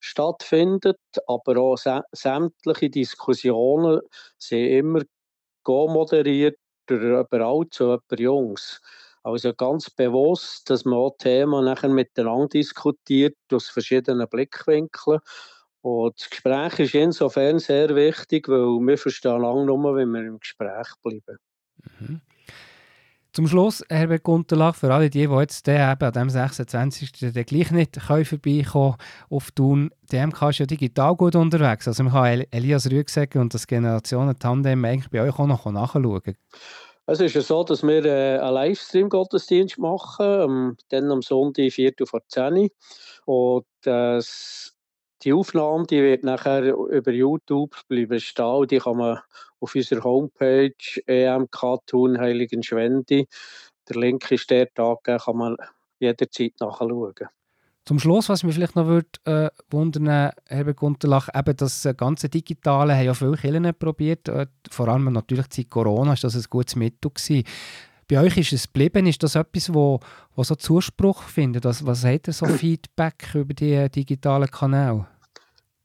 stattfindet, 0.00 0.98
aber 1.26 1.58
auch 1.58 1.78
sämtliche 2.12 2.90
Diskussionen 2.90 4.00
sind 4.38 4.66
immer 4.66 5.00
moderiert 5.66 6.56
durch 6.86 7.32
Altes 7.32 7.80
und 7.80 8.02
jemand 8.10 8.20
Jungs. 8.20 8.80
Also 9.22 9.52
ganz 9.52 9.90
bewusst, 9.90 10.70
dass 10.70 10.84
man 10.84 10.98
auch 10.98 11.16
Themen 11.18 11.64
nachher 11.64 11.90
miteinander 11.90 12.48
diskutiert 12.48 13.36
aus 13.52 13.68
verschiedenen 13.68 14.26
Blickwinkeln. 14.28 15.20
Und 15.82 16.18
das 16.18 16.30
Gespräch 16.30 16.78
ist 16.78 16.94
insofern 16.94 17.58
sehr 17.58 17.94
wichtig, 17.94 18.48
weil 18.48 18.80
wir 18.80 18.98
verstehen 18.98 19.40
lange 19.40 19.66
nur, 19.66 19.94
wenn 19.94 20.10
wir 20.10 20.20
im 20.20 20.40
Gespräch 20.40 20.88
bleiben. 21.02 21.38
Mhm. 21.98 22.20
Zum 23.32 23.46
Schluss, 23.46 23.84
Herbert 23.88 24.24
Gunterlach, 24.24 24.74
für 24.74 24.92
alle 24.92 25.08
die, 25.08 25.28
die 25.28 25.34
jetzt 25.34 25.68
eben 25.68 25.80
an 25.80 26.12
dem 26.12 26.30
26. 26.30 27.12
Den 27.12 27.32
gleich 27.44 27.70
nicht 27.70 28.00
können 28.06 28.24
vorbeikommen 28.24 28.96
auf 29.28 29.52
Thun, 29.52 29.90
DMK 30.10 30.50
ist 30.50 30.58
ja 30.58 30.66
digital 30.66 31.14
gut 31.14 31.36
unterwegs. 31.36 31.86
Also 31.86 32.02
man 32.02 32.12
kann 32.12 32.44
Elias 32.50 32.90
Rüegsecker 32.90 33.40
und 33.40 33.54
das 33.54 33.68
Generationen-Tandem 33.68 34.84
eigentlich 34.84 35.10
bei 35.10 35.22
euch 35.22 35.38
auch 35.38 35.46
noch 35.46 35.64
nachschauen. 35.64 36.36
Es 37.06 37.20
ist 37.20 37.34
ja 37.34 37.40
so, 37.40 37.62
dass 37.62 37.84
wir 37.84 38.04
äh, 38.04 38.38
einen 38.38 38.54
Livestream-Gottesdienst 38.54 39.78
machen, 39.78 40.26
ähm, 40.26 40.76
dann 40.88 41.10
am 41.12 41.22
Sonntag, 41.22 41.72
4 41.72 41.92
vor 42.06 42.22
10 42.26 42.68
Und 43.26 43.66
das 43.82 44.74
die 45.22 45.32
Aufnahme 45.32 45.86
die 45.86 46.02
wird 46.02 46.24
nachher 46.24 46.62
über 46.62 47.12
YouTube 47.12 47.76
bleiben 47.88 48.20
stehen. 48.20 48.66
Die 48.68 48.78
kann 48.78 48.96
man 48.96 49.18
auf 49.60 49.74
unserer 49.74 50.02
Homepage 50.04 50.72
EMK 51.06 51.78
Thun 51.86 52.18
Heiligenschwendi. 52.18 53.26
Der 53.88 53.96
Link 53.96 54.30
ist 54.30 54.50
dort 54.50 54.78
angegeben, 54.78 55.18
kann 55.18 55.36
man 55.36 55.56
jederzeit 55.98 56.54
nachschauen. 56.60 57.28
Zum 57.84 57.98
Schluss, 57.98 58.28
was 58.28 58.44
mich 58.44 58.54
vielleicht 58.54 58.76
noch 58.76 58.86
würde, 58.86 59.08
äh, 59.24 59.50
wundern, 59.70 60.32
Herbert 60.46 60.76
Gunterlach, 60.76 61.28
eben 61.34 61.56
das 61.56 61.88
ganze 61.96 62.28
Digitale 62.28 62.94
haben 62.94 63.06
ja 63.06 63.14
viele 63.14 63.36
Kirchen 63.36 63.74
probiert, 63.74 64.28
äh, 64.28 64.46
vor 64.70 64.88
allem 64.88 65.12
natürlich 65.12 65.46
seit 65.50 65.70
Corona 65.70 66.12
ist 66.12 66.24
das 66.24 66.36
ein 66.36 66.44
gutes 66.48 66.76
Mittel 66.76 67.10
gewesen. 67.10 67.44
Bei 68.06 68.20
euch 68.20 68.36
ist 68.36 68.52
es 68.52 68.66
geblieben, 68.66 69.06
ist 69.06 69.22
das 69.22 69.34
etwas, 69.34 69.72
wo, 69.72 70.00
wo 70.34 70.42
so 70.42 70.56
Zuspruch 70.56 71.22
findet? 71.22 71.64
Was, 71.64 71.84
was 71.86 72.04
hat 72.04 72.28
ihr 72.28 72.32
so 72.32 72.46
Feedback 72.46 73.34
über 73.34 73.54
die 73.54 73.88
digitalen 73.88 74.50
Kanäle? 74.50 75.06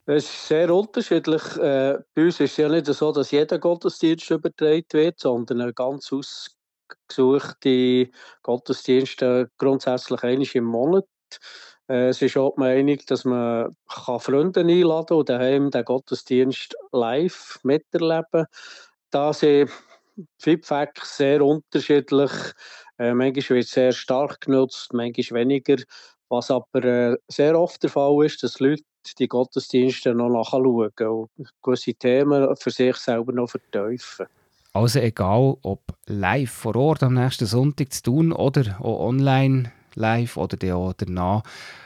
Es 0.08 0.26
ist 0.26 0.48
sehr 0.48 0.74
unterschiedlich. 0.74 1.42
Äh, 1.58 1.98
bei 2.14 2.24
uns 2.26 2.40
ist 2.40 2.52
es 2.52 2.58
ja 2.58 2.70
nicht 2.70 2.86
so, 2.86 3.12
dass 3.12 3.32
jeder 3.32 3.58
Gottesdienst 3.58 4.30
übertragen 4.30 4.86
wird, 4.92 5.20
sondern 5.20 5.74
ganz 5.74 6.12
ausgesuchte 6.14 8.10
Gottesdienste 8.44 9.50
grundsätzlich 9.58 10.24
einmal 10.24 10.48
im 10.54 10.66
Monat. 10.66 11.06
Äh, 11.90 12.10
es 12.10 12.22
ist 12.22 12.38
auch 12.38 12.54
die 12.56 12.60
Meinung, 12.60 12.98
dass 13.08 13.26
man 13.26 13.76
kann 13.88 14.20
Freunde 14.20 14.60
einladen 14.62 15.08
kann 15.08 15.18
und 15.18 15.30
daheim 15.30 15.72
den 15.72 15.84
Gottesdienst 15.86 16.76
live 16.92 17.60
miterleben 17.64 18.46
Da 19.12 19.34
sind 19.34 19.72
Feedback 20.40 21.00
sehr 21.04 21.44
unterschiedlich. 21.44 22.32
Äh, 23.00 23.14
manchmal 23.14 23.58
wird 23.58 23.66
es 23.66 23.72
sehr 23.72 23.92
stark 23.92 24.42
genutzt, 24.42 24.94
manchmal 24.94 25.42
weniger. 25.42 25.78
Was 26.30 26.52
aber 26.52 26.84
äh, 26.84 27.18
sehr 27.28 27.60
oft 27.60 27.82
der 27.84 27.90
Fall 27.90 28.26
ist, 28.26 28.42
dass 28.44 28.60
Leute 28.60 28.84
die 29.20 29.28
Gottesdienste 29.28 30.14
noch 30.16 30.30
nachschauen 30.30 31.28
und 31.36 31.50
gewisse 31.62 31.94
Themen 31.94 32.56
für 32.56 32.72
sich 32.72 32.96
selber 32.96 33.32
noch 33.34 33.50
vertiefen. 33.50 34.26
Also 34.74 35.00
egal, 35.00 35.56
ob 35.62 35.84
live 36.08 36.52
vor 36.52 36.76
Ort 36.76 37.04
am 37.04 37.14
nächsten 37.14 37.46
Sonntag 37.46 37.94
zu 37.94 38.04
tun 38.04 38.32
oder 38.34 38.78
auch 38.82 39.08
online 39.08 39.72
live 39.94 40.36
oder 40.38 40.58
danach. 40.58 41.44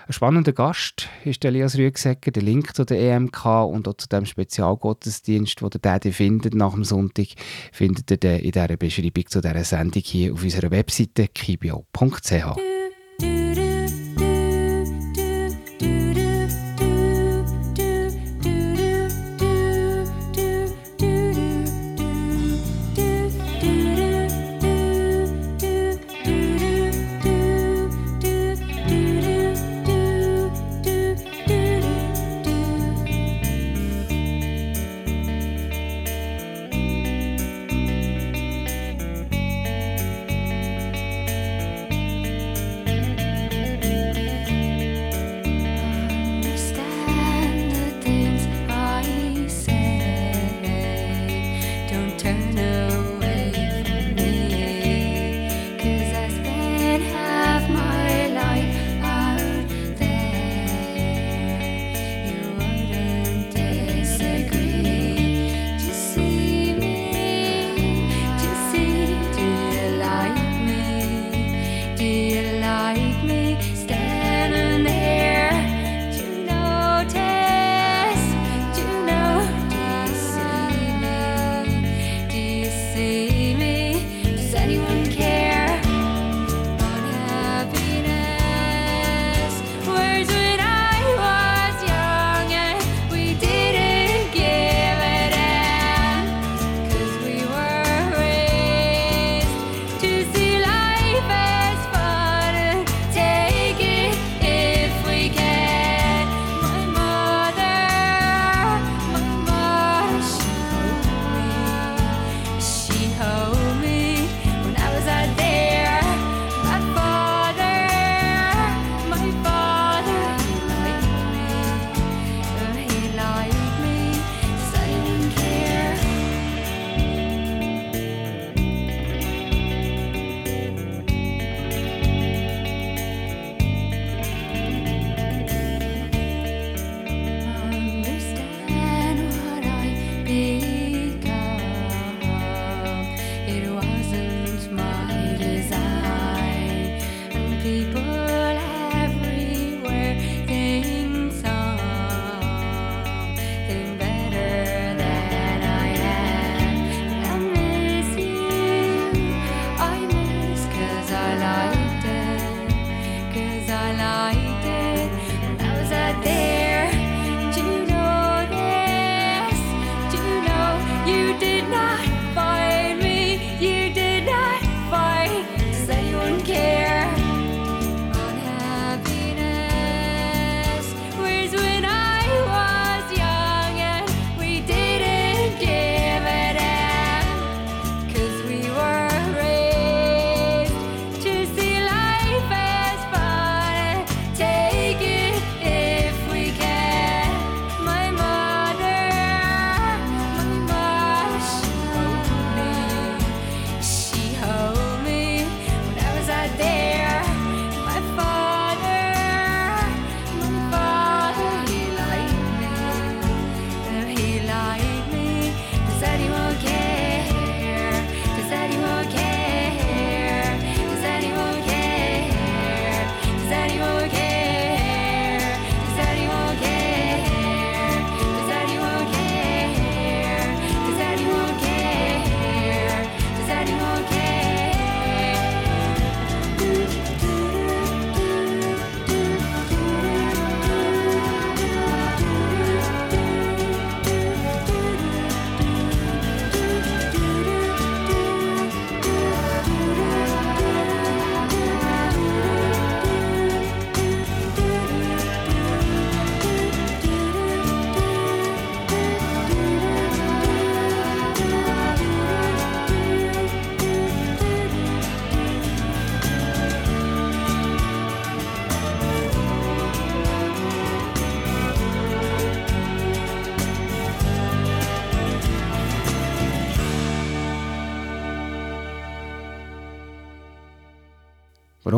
Ein 0.08 0.14
spannender 0.14 0.54
Gast 0.54 1.08
ist 1.24 1.46
Elias 1.46 1.78
Rüegsegger. 1.78 2.32
Der 2.32 2.42
Link 2.42 2.76
zu 2.76 2.84
der 2.84 3.00
EMK 3.00 3.46
und 3.46 3.88
auch 3.88 3.94
zu 3.94 4.08
dem 4.08 4.26
Spezialgottesdienst, 4.26 5.62
den 5.62 6.00
ihr 6.04 6.14
findet 6.14 6.56
nach 6.56 6.74
dem 6.74 6.84
Sonntag, 6.84 7.28
findet 7.72 8.10
ihr 8.24 8.40
in 8.40 8.52
dieser 8.52 8.76
Beschreibung 8.76 9.28
zu 9.28 9.40
dieser 9.42 9.64
Sendung 9.64 10.02
hier 10.04 10.34
auf 10.34 10.42
unserer 10.42 10.72
Webseite 10.72 11.28
kibio.ch. 11.28 12.69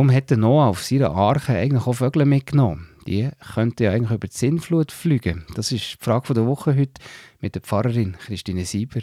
Warum 0.02 0.16
hat 0.16 0.32
Noah 0.32 0.66
auf 0.66 0.84
seiner 0.84 1.12
Arche 1.12 1.54
eigentlich 1.54 1.86
auch 1.86 1.94
Vögel 1.94 2.26
mitgenommen? 2.26 2.90
Die 3.06 3.30
könnten 3.54 3.84
ja 3.84 3.92
eigentlich 3.92 4.10
über 4.10 4.28
die 4.28 4.36
Sinnflut 4.36 4.92
fliegen. 4.92 5.46
Das 5.54 5.72
ist 5.72 5.92
die 5.92 5.98
Frage 6.04 6.34
der 6.34 6.48
Woche 6.48 6.76
heute 6.76 7.00
mit 7.40 7.54
der 7.54 7.62
Pfarrerin 7.62 8.18
Christine 8.18 8.66
Sieber. 8.66 9.02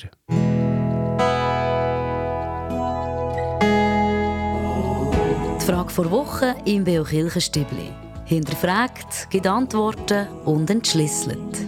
Die 5.61 5.65
Frage 5.65 5.91
vor 5.91 6.11
Woche 6.11 6.57
im 6.65 6.83
Beo 6.83 7.05
Kirchenstübli. 7.05 7.93
Hinterfragt, 8.25 9.31
gibt 9.31 9.47
Antworten 9.47 10.27
und 10.47 10.69
entschlüsselt. 10.69 11.68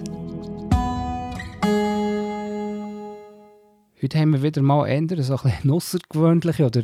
Heute 4.03 4.19
haben 4.19 4.33
wir 4.33 4.43
wieder 4.43 4.63
mal 4.63 4.87
eher 4.87 5.23
so 5.23 5.39
eine 5.43 5.75
außergewöhnliche 5.75 6.65
oder 6.65 6.83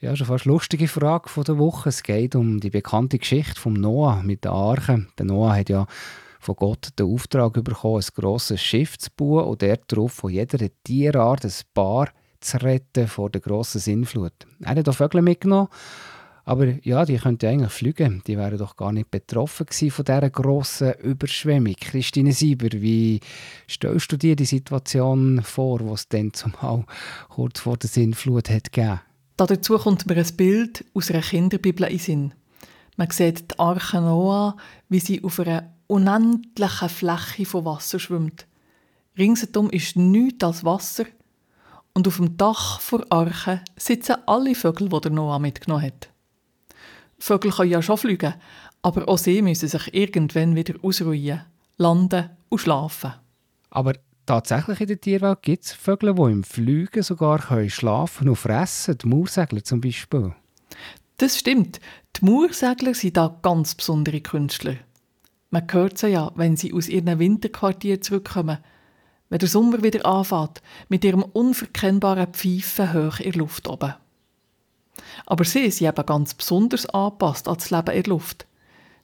ja, 0.00 0.14
schon 0.14 0.28
fast 0.28 0.44
lustige 0.44 0.86
Frage 0.86 1.28
von 1.28 1.42
der 1.42 1.58
Woche. 1.58 1.88
Es 1.88 2.04
geht 2.04 2.36
um 2.36 2.60
die 2.60 2.70
bekannte 2.70 3.18
Geschichte 3.18 3.60
von 3.60 3.72
Noah 3.72 4.22
mit 4.22 4.44
der 4.44 4.52
Arche. 4.52 5.08
Der 5.18 5.26
Noah 5.26 5.56
hat 5.56 5.70
ja 5.70 5.88
von 6.38 6.54
Gott 6.54 6.90
den 6.96 7.12
Auftrag 7.12 7.54
bekommen, 7.54 7.96
ein 7.96 8.14
grosses 8.14 8.62
Schiff 8.62 8.96
zu 8.96 9.10
bauen 9.16 9.46
und 9.46 9.62
darauf 9.62 10.12
von 10.12 10.30
jeder 10.30 10.68
Tierart 10.84 11.44
ein 11.44 11.52
Paar 11.74 12.10
zu 12.38 12.58
retten 12.58 13.08
vor 13.08 13.28
der 13.28 13.40
grossen 13.40 13.80
Sinnflut. 13.80 14.46
Er 14.60 14.76
hat 14.76 14.88
auch 14.88 14.94
Vögel 14.94 15.20
mitgenommen 15.20 15.68
aber 16.44 16.84
ja, 16.84 17.04
die 17.04 17.18
könnten 17.18 17.46
eigentlich 17.46 17.70
fliegen. 17.70 18.22
Die 18.26 18.36
wären 18.36 18.58
doch 18.58 18.76
gar 18.76 18.92
nicht 18.92 19.10
betroffen 19.10 19.66
von 19.68 20.04
dieser 20.04 20.30
grossen 20.30 20.92
Überschwemmung. 20.94 21.74
Christine 21.80 22.32
Sieber, 22.32 22.68
wie 22.72 23.20
stellst 23.68 24.10
du 24.10 24.16
dir 24.16 24.34
die 24.34 24.44
Situation 24.44 25.42
vor, 25.42 25.80
was 25.88 26.00
es 26.00 26.08
dann 26.08 26.32
zumal 26.32 26.84
kurz 27.28 27.60
vor 27.60 27.76
der 27.76 27.88
Sinnflut 27.88 28.50
hat 28.50 28.72
gegeben? 28.72 29.00
Dazu 29.36 29.78
kommt 29.78 30.06
mir 30.06 30.16
ein 30.16 30.36
Bild 30.36 30.84
aus 30.94 31.10
einer 31.10 31.22
Kinderbibel 31.22 31.86
in 31.86 31.98
Sinn. 31.98 32.34
Man 32.96 33.10
sieht 33.10 33.52
die 33.52 33.58
Arche 33.58 34.00
Noah, 34.00 34.56
wie 34.88 35.00
sie 35.00 35.22
auf 35.24 35.40
einer 35.40 35.72
unendlichen 35.86 36.88
Fläche 36.88 37.46
von 37.46 37.64
Wasser 37.64 37.98
schwimmt. 37.98 38.46
Ringsherum 39.16 39.70
ist 39.70 39.96
nichts 39.96 40.44
als 40.44 40.64
Wasser 40.64 41.04
und 41.94 42.06
auf 42.08 42.16
dem 42.16 42.36
Dach 42.36 42.80
der 42.90 43.06
Arche 43.10 43.60
sitzen 43.76 44.16
alle 44.26 44.54
Vögel, 44.54 44.88
die 44.88 45.00
der 45.00 45.10
Noah 45.10 45.38
mitgenommen 45.38 45.86
hat. 45.86 46.11
Vögel 47.22 47.52
können 47.52 47.70
ja 47.70 47.80
schon 47.80 47.98
fliegen, 47.98 48.34
aber 48.82 49.08
auch 49.08 49.16
sie 49.16 49.42
müssen 49.42 49.68
sich 49.68 49.94
irgendwann 49.94 50.56
wieder 50.56 50.74
ausruhen, 50.82 51.42
landen 51.76 52.30
und 52.48 52.58
schlafen. 52.58 53.12
Aber 53.70 53.94
tatsächlich 54.26 54.80
in 54.80 54.88
der 54.88 55.00
Tierwelt 55.00 55.42
gibt 55.42 55.64
es 55.64 55.72
Vögel, 55.72 56.16
die 56.16 56.32
im 56.32 56.42
Fliegen 56.42 57.04
sogar 57.04 57.38
können 57.38 57.70
schlafen 57.70 58.28
und 58.28 58.34
fressen, 58.34 58.98
die 58.98 59.06
Mauersegler 59.06 59.62
zum 59.62 59.80
Beispiel. 59.80 60.34
Das 61.18 61.38
stimmt. 61.38 61.78
Die 62.16 62.24
Mauersegler 62.24 62.92
sind 62.92 63.16
da 63.16 63.38
ganz 63.40 63.76
besondere 63.76 64.20
Künstler. 64.20 64.74
Man 65.50 65.68
hört 65.70 65.98
sie 65.98 66.08
ja, 66.08 66.32
wenn 66.34 66.56
sie 66.56 66.72
aus 66.72 66.88
ihren 66.88 67.20
Winterquartier 67.20 68.00
zurückkommen, 68.00 68.58
wenn 69.28 69.38
der 69.38 69.48
Sommer 69.48 69.84
wieder 69.84 70.04
anfängt, 70.06 70.60
mit 70.88 71.04
ihrem 71.04 71.22
unverkennbaren 71.22 72.32
Pfeifen 72.32 72.92
hoch 72.92 73.20
in 73.20 73.30
der 73.30 73.38
Luft 73.38 73.68
oben. 73.68 73.94
Aber 75.26 75.44
sie 75.44 75.70
sind 75.70 75.88
eben 75.88 76.06
ganz 76.06 76.34
besonders 76.34 76.86
angepasst 76.86 77.48
an 77.48 77.56
das 77.56 77.70
Leben 77.70 77.94
in 77.94 78.02
der 78.02 78.10
Luft. 78.10 78.46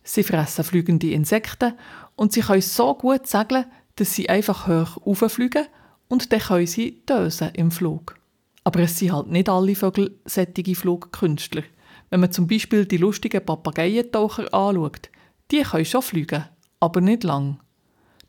Sie 0.02 0.22
fressen 0.22 0.64
fliegende 0.64 1.10
Insekten 1.10 1.74
und 2.16 2.32
sie 2.32 2.40
können 2.40 2.62
so 2.62 2.94
gut 2.94 3.26
segeln, 3.26 3.66
dass 3.96 4.14
sie 4.14 4.28
einfach 4.28 4.66
hoch 4.66 4.98
rauffliegen 5.06 5.66
und 6.08 6.32
dann 6.32 6.40
können 6.40 6.66
sie 6.66 7.02
dösen 7.06 7.50
im 7.54 7.70
Flug. 7.70 8.16
Aber 8.64 8.80
es 8.80 8.98
sind 8.98 9.12
halt 9.12 9.28
nicht 9.28 9.48
alle 9.48 9.74
Vögel 9.74 10.18
sättige 10.24 10.74
Flugkünstler. 10.74 11.62
Wenn 12.10 12.20
man 12.20 12.32
zum 12.32 12.46
Beispiel 12.46 12.86
die 12.86 12.96
lustigen 12.96 13.44
Papageientaucher 13.44 14.52
anschaut, 14.54 15.10
die 15.50 15.62
können 15.62 15.84
schon 15.84 16.02
fliegen, 16.02 16.44
aber 16.80 17.00
nicht 17.00 17.24
lang. 17.24 17.60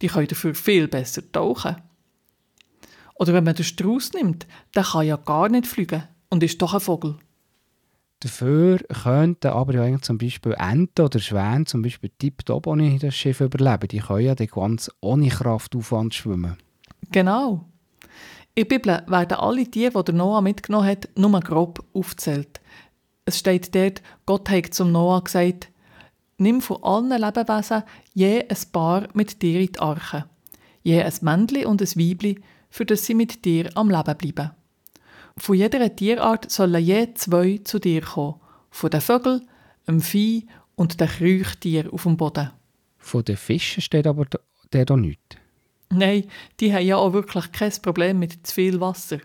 Die 0.02 0.08
können 0.08 0.28
dafür 0.28 0.56
viel 0.56 0.88
besser 0.88 1.30
tauchen. 1.32 1.78
Oder 3.16 3.34
wenn 3.34 3.44
man 3.44 3.56
den 3.56 3.66
Strauß 3.66 4.14
nimmt, 4.14 4.48
der 4.76 4.84
kann 4.84 5.06
ja 5.06 5.18
gar 5.18 5.50
nicht 5.50 5.68
fliegen 5.68 6.04
und 6.30 6.44
ist 6.44 6.62
doch 6.62 6.74
ein 6.74 6.80
Vogel. 6.80 7.18
Dafür 8.22 8.80
könnten 8.80 9.48
aber 9.48 9.74
ja 9.74 10.02
zum 10.02 10.18
Beispiel 10.18 10.54
Enten 10.58 11.06
oder 11.06 11.20
Schwäne 11.20 11.66
zum 11.66 11.82
Beispiel 11.82 12.12
tiptop 12.18 12.68
ohne 12.68 13.00
das 13.00 13.16
Schiff 13.16 13.40
überleben. 13.40 13.88
Die 13.88 14.00
können 14.00 14.26
ja 14.26 14.36
ganz 14.36 14.92
ohne 15.00 15.30
Kraftaufwand 15.30 16.14
schwimmen. 16.14 16.58
Genau. 17.12 17.66
In 18.56 18.68
der 18.68 18.78
Bibel 18.78 19.04
werden 19.08 19.38
alle 19.38 19.64
die, 19.64 19.90
die 19.90 20.12
Noah 20.12 20.42
mitgenommen 20.42 20.88
hat, 20.88 21.08
nur 21.16 21.40
grob 21.40 21.82
aufgezählt. 21.94 22.60
Es 23.24 23.40
steht 23.40 23.74
dort, 23.74 24.02
Gott 24.26 24.50
hat 24.50 24.74
zum 24.74 24.92
Noah 24.92 25.24
gesagt, 25.24 25.70
nimm 26.38 26.60
von 26.60 26.84
allen 26.84 27.22
Lebewesen 27.22 27.84
je 28.14 28.42
ein 28.42 28.58
Paar 28.74 29.08
mit 29.14 29.42
dir 29.42 29.62
in 29.62 29.72
die 29.72 29.80
Arche, 29.80 30.26
je 30.84 31.02
ein 31.02 31.14
Männchen 31.22 31.68
und 31.68 31.82
ein 31.82 31.88
Weibli, 31.88 32.42
für 32.70 32.86
das 32.86 33.06
sie 33.06 33.14
mit 33.14 33.46
dir 33.46 33.70
am 33.76 33.90
Leben 33.90 34.18
bleiben. 34.18 34.52
Von 35.38 35.56
jeder 35.56 35.96
Tierart 35.96 36.50
sollen 36.52 36.84
je 36.84 37.14
zwei 37.14 37.60
zu 37.64 37.80
dir 37.80 38.02
kommen. 38.02 38.40
Von 38.72 38.90
den 38.90 39.02
Vögeln, 39.02 39.48
dem 39.88 40.02
Vieh 40.02 40.48
und 40.76 41.00
den 41.00 41.08
Kriechtieren 41.08 41.92
auf 41.92 42.04
dem 42.04 42.18
Boden. 42.18 42.52
Von 42.98 43.24
den 43.24 43.38
Fischen 43.38 43.82
steht 43.82 44.08
aber 44.08 44.26
der 44.72 44.86
da 44.86 44.96
nichts. 44.96 45.38
Nein, 45.92 46.26
die 46.60 46.74
haben 46.74 46.86
ja 46.86 46.98
auch 46.98 47.14
wirklich 47.14 47.52
kein 47.52 47.72
Problem 47.82 48.20
mit 48.20 48.46
zu 48.46 48.54
viel 48.54 48.80
Wasser. 48.80 49.20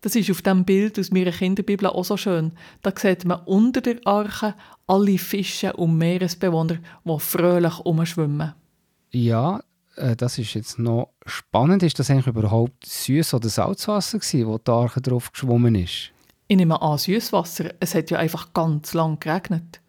Das 0.00 0.14
ist 0.14 0.30
auf 0.30 0.42
dem 0.42 0.64
Bild 0.64 0.98
aus 0.98 1.10
meiner 1.10 1.32
Kinderbibel 1.32 1.88
auch 1.88 2.04
so 2.04 2.16
schön. 2.16 2.52
Da 2.82 2.92
sieht 2.96 3.24
man 3.24 3.40
unter 3.44 3.80
der 3.80 3.98
Arche 4.04 4.54
alle 4.86 5.18
Fische 5.18 5.72
und 5.72 5.98
Meeresbewohner, 5.98 6.78
die 7.04 7.18
fröhlich 7.18 7.78
umschwimmen. 7.80 8.54
Ja, 9.10 9.62
äh, 9.96 10.16
das 10.16 10.38
ist 10.38 10.54
jetzt 10.54 10.78
noch 10.78 11.10
spannend. 11.24 11.82
Ist 11.82 11.98
das 11.98 12.10
eigentlich 12.10 12.26
überhaupt 12.26 12.84
Süß- 12.84 13.34
oder 13.34 13.48
Salzwasser 13.48 14.18
gewesen, 14.18 14.46
wo 14.46 14.58
die 14.58 14.70
Arche 14.70 15.00
drauf 15.00 15.32
geschwommen 15.32 15.74
ist? 15.74 16.10
Ich 16.48 16.56
nehme 16.56 16.80
an 16.80 16.98
Süßwasser. 16.98 17.74
Es 17.80 17.94
hat 17.94 18.10
ja 18.10 18.18
einfach 18.18 18.52
ganz 18.52 18.94
lang 18.94 19.18
geregnet. 19.18 19.80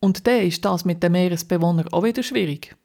Und 0.00 0.26
dann 0.26 0.42
ist 0.42 0.64
das 0.64 0.84
mit 0.84 1.02
den 1.02 1.12
Meeresbewohnern 1.12 1.88
auch 1.88 2.04
wieder 2.04 2.22
schwierig. 2.22 2.76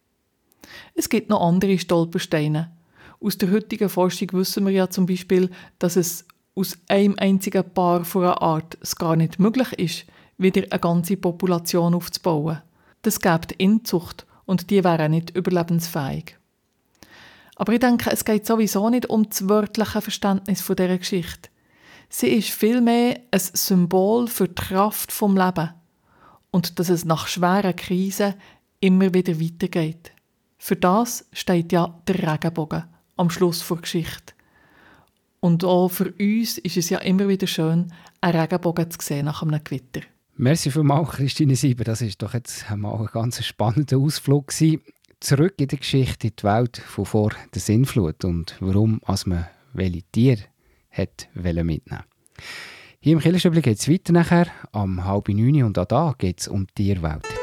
Es 0.96 1.10
gibt 1.10 1.30
noch 1.30 1.42
andere 1.42 1.78
Stolpersteine. 1.78 2.72
Aus 3.20 3.38
der 3.38 3.52
heutigen 3.52 3.90
Forschung 3.90 4.30
wissen 4.32 4.66
wir 4.66 4.72
ja 4.72 4.90
zum 4.90 5.06
Beispiel, 5.06 5.50
dass 5.80 5.98
es 5.98 6.26
aus 6.56 6.78
einem 6.88 7.16
einzigen 7.18 7.70
Paar 7.74 8.06
von 8.06 8.24
einer 8.24 8.42
Art 8.42 8.78
es 8.82 8.96
gar 8.96 9.16
nicht 9.16 9.40
möglich 9.40 9.74
ist, 9.74 10.06
wieder 10.38 10.64
eine 10.70 10.80
ganze 10.80 11.18
Population 11.18 11.94
aufzubauen. 11.94 12.62
Das 13.02 13.20
gibt 13.20 13.52
Inzucht 13.54 14.26
und 14.50 14.72
die 14.72 14.84
wären 14.84 15.12
nicht 15.12 15.30
überlebensfähig. 15.36 16.36
Aber 17.56 17.72
ich 17.72 17.80
denke, 17.80 18.10
es 18.10 18.26
geht 18.26 18.48
sowieso 18.48 18.90
nicht 18.90 19.08
um 19.08 19.30
das 19.30 19.48
wörtliche 19.48 20.02
Verständnis 20.02 20.62
von 20.62 20.76
dieser 20.76 20.98
Geschichte. 20.98 21.50
Sie 22.10 22.30
ist 22.30 22.50
vielmehr 22.50 23.20
ein 23.30 23.40
Symbol 23.40 24.28
für 24.28 24.48
die 24.48 24.56
Kraft 24.56 25.12
vom 25.12 25.38
Leben 25.38 25.70
und 26.50 26.80
dass 26.80 26.90
es 26.90 27.06
nach 27.06 27.28
schweren 27.28 27.76
Krisen 27.76 28.34
immer 28.80 29.14
wieder 29.14 29.40
weitergeht. 29.40 30.14
Für 30.58 30.76
das 30.76 31.28
steht 31.32 31.72
ja 31.72 32.02
der 32.08 32.34
Regenbogen 32.34 32.86
am 33.18 33.30
Schluss 33.30 33.64
der 33.68 33.78
Geschichte. 33.78 34.34
Und 35.42 35.64
auch 35.64 35.90
für 35.90 36.12
uns 36.20 36.58
ist 36.58 36.78
es 36.78 36.90
ja 36.90 36.98
immer 37.00 37.28
wieder 37.28 37.46
schön, 37.46 37.94
einen 38.20 38.40
Regenbogen 38.40 38.90
zu 38.90 38.98
sehen 39.00 39.26
nach 39.26 39.44
einem 39.44 39.64
Gewitter. 39.64 40.02
Merci 40.42 40.72
vielmals, 40.72 41.10
Christine 41.10 41.58
Sieber. 41.58 41.84
Das 41.84 42.02
ist 42.02 42.22
doch 42.22 42.34
jetzt 42.34 42.64
mal 42.74 42.98
ein 42.98 43.08
ganz 43.08 43.44
spannender 43.44 43.98
Ausflug 43.98 44.48
gewesen. 44.48 44.82
Zurück 45.20 45.56
in 45.58 45.68
die 45.68 45.76
Geschichte, 45.76 46.28
in 46.28 46.34
die 46.40 46.44
Welt 46.44 46.78
von 46.78 47.04
vor 47.04 47.32
der 47.54 47.60
Sinnflut 47.60 48.24
und 48.24 48.56
warum 48.62 49.02
als 49.04 49.26
man 49.26 49.48
welche 49.74 50.04
Tiere 50.14 50.44
hat 50.92 51.28
mitnehmen 51.34 52.06
Hier 53.02 53.14
im 53.14 53.20
Killerstübli 53.20 53.62
geht 53.62 53.80
es 53.80 53.90
weiter 53.90 54.14
nachher, 54.14 54.48
am 54.72 55.04
halb 55.04 55.28
neun 55.28 55.62
und 55.64 55.78
auch 55.78 55.84
da 55.84 56.16
geht 56.18 56.40
es 56.40 56.48
um 56.48 56.68
die 56.68 56.86
Tierwelt. 56.86 57.39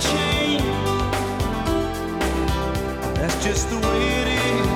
Change. 0.00 0.62
That's 3.16 3.44
just 3.44 3.70
the 3.70 3.76
way 3.76 4.02
it 4.20 4.28
is. 4.28 4.71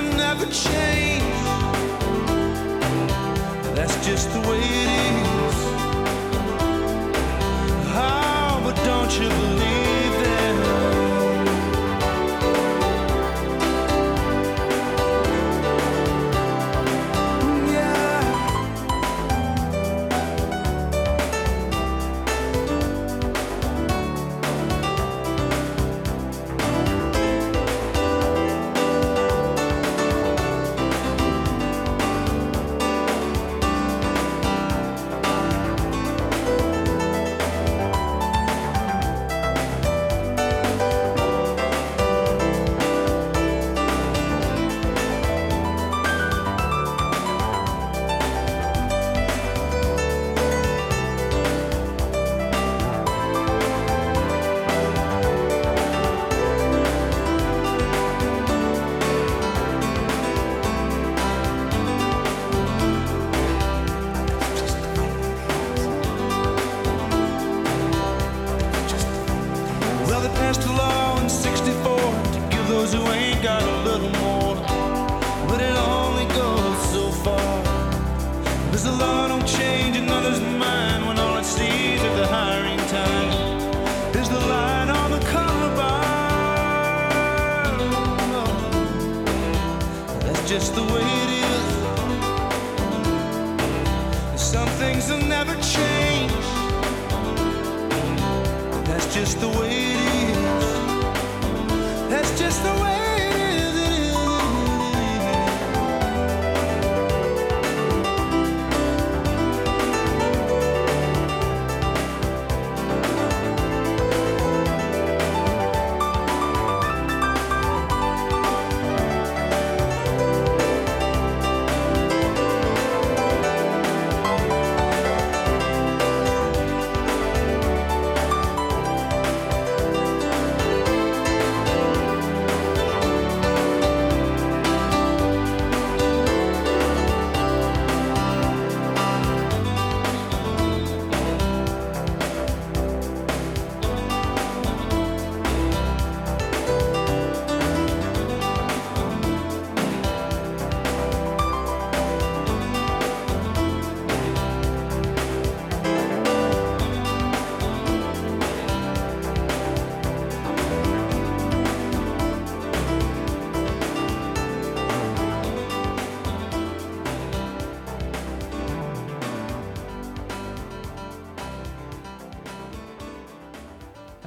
Will 0.00 0.16
never 0.16 0.46
change. 0.46 1.22
That's 3.74 4.06
just 4.06 4.32
the 4.32 4.40
way 4.48 4.60
it 4.84 4.90
is. 5.44 5.58
Oh, 7.92 8.60
but 8.64 8.76
don't 8.84 9.12
you 9.20 9.28
believe 9.28 9.89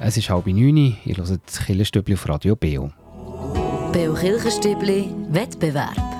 Es 0.06 0.18
ist 0.18 0.28
halb 0.28 0.46
neun, 0.46 0.76
ihr 0.76 1.16
hört 1.16 1.40
das 1.46 1.64
Killerstübli 1.64 2.12
auf 2.12 2.28
Radio 2.28 2.54
Beo. 2.54 2.90
Beo 3.90 4.12
Kirchenstübli 4.12 5.08
Wettbewerb. 5.30 6.13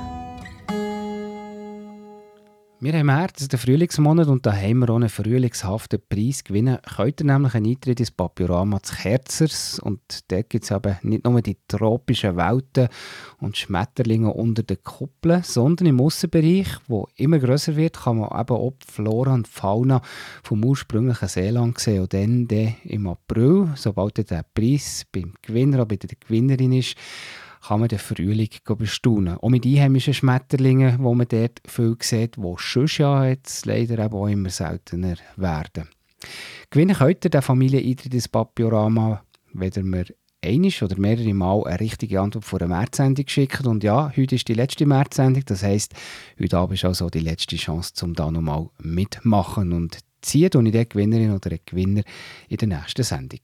Wir 2.85 2.93
haben 2.93 3.07
März, 3.07 3.49
den 3.49 3.59
Frühlingsmonat, 3.59 4.29
und 4.29 4.45
da 4.45 4.53
haben 4.53 4.81
wir 4.81 4.91
auch 4.91 4.97
einen 4.97 5.09
frühlingshaften 5.09 6.03
Preis 6.07 6.45
gewinnen. 6.45 6.77
Könnt 6.95 7.23
ihr 7.23 7.25
nämlich 7.25 7.55
einen 7.55 7.71
Eintritt 7.71 7.99
ins 7.99 8.11
Papiorama 8.11 8.83
zu 8.83 8.95
Kerzers. 8.95 9.79
Und 9.79 10.03
dort 10.31 10.51
gibt 10.51 10.65
es 10.65 10.71
eben 10.71 10.99
nicht 11.01 11.25
nur 11.25 11.41
die 11.41 11.57
tropischen 11.67 12.37
Welten 12.37 12.89
und 13.41 13.57
Schmetterlinge 13.57 14.31
unter 14.35 14.65
den 14.65 14.83
Kuppeln, 14.83 15.43
sondern 15.43 15.87
im 15.87 15.99
Aussenbereich, 15.99 16.67
wo 16.87 17.09
immer 17.17 17.39
grösser 17.39 17.75
wird, 17.75 18.03
kann 18.03 18.19
man 18.19 18.39
eben 18.39 18.55
auch 18.55 18.75
die 18.87 18.93
Flora 18.93 19.33
und 19.33 19.49
Fauna 19.49 20.03
vom 20.43 20.63
ursprünglichen 20.63 21.29
Seeland 21.29 21.79
sehen. 21.79 22.03
Und 22.03 22.13
dann, 22.13 22.47
dann 22.49 22.75
im 22.85 23.07
April, 23.07 23.71
sobald 23.77 24.31
der 24.31 24.45
Preis 24.53 25.07
beim 25.11 25.33
Gewinner 25.41 25.79
oder 25.79 25.87
bei 25.87 25.97
der 25.97 26.11
Gewinnerin 26.21 26.75
ist, 26.75 26.97
kann 27.67 27.81
man 27.81 27.89
den 27.89 27.99
Frühling 27.99 28.51
bestaunen. 28.79 29.39
Auch 29.39 29.49
mit 29.49 29.65
einheimischen 29.65 30.15
Schmetterlingen, 30.15 30.97
wo 31.01 31.15
man 31.15 31.29
dort 31.29 31.61
viel 31.67 31.97
sieht, 32.01 32.37
die 32.37 32.55
sonst 32.59 32.99
ja 32.99 33.27
jetzt 33.27 33.65
leider 33.67 34.13
auch 34.13 34.27
immer 34.27 34.51
seltener 34.51 35.17
werden. 35.37 35.89
Gewinnen 36.71 36.97
könnt 36.97 37.25
ihr 37.25 37.31
den 37.31 37.43
Familieneintritt 37.43 38.13
ins 38.13 38.29
Papiorama, 38.29 39.23
wenn 39.53 39.73
ihr 39.75 39.83
mir 39.83 40.05
einisch 40.45 40.83
oder 40.83 40.99
mehrere 40.99 41.33
Mal 41.33 41.65
eine 41.65 41.81
richtige 41.81 42.21
Antwort 42.21 42.45
vor 42.45 42.61
einer 42.61 42.77
Märzsendung 42.77 43.27
schickt. 43.29 43.67
Und 43.67 43.83
ja, 43.83 44.13
heute 44.15 44.35
ist 44.35 44.49
die 44.49 44.55
letzte 44.55 44.85
Märzsendung, 44.85 45.45
das 45.47 45.63
heisst, 45.63 45.95
heute 46.39 46.59
Abend 46.59 46.79
ist 46.79 46.85
also 46.85 47.09
die 47.09 47.21
letzte 47.21 47.57
Chance, 47.57 48.05
um 48.05 48.15
da 48.15 48.31
nochmal 48.31 48.69
mitmachen 48.83 49.73
und 49.73 49.99
ziehen 50.21 50.51
und 50.55 50.67
ich 50.67 50.73
den 50.73 50.89
Gewinnerin 50.89 51.33
oder 51.33 51.57
Gewinner 51.65 52.03
in 52.49 52.57
der 52.59 52.69
nächsten 52.69 53.03
Sendung. 53.03 53.41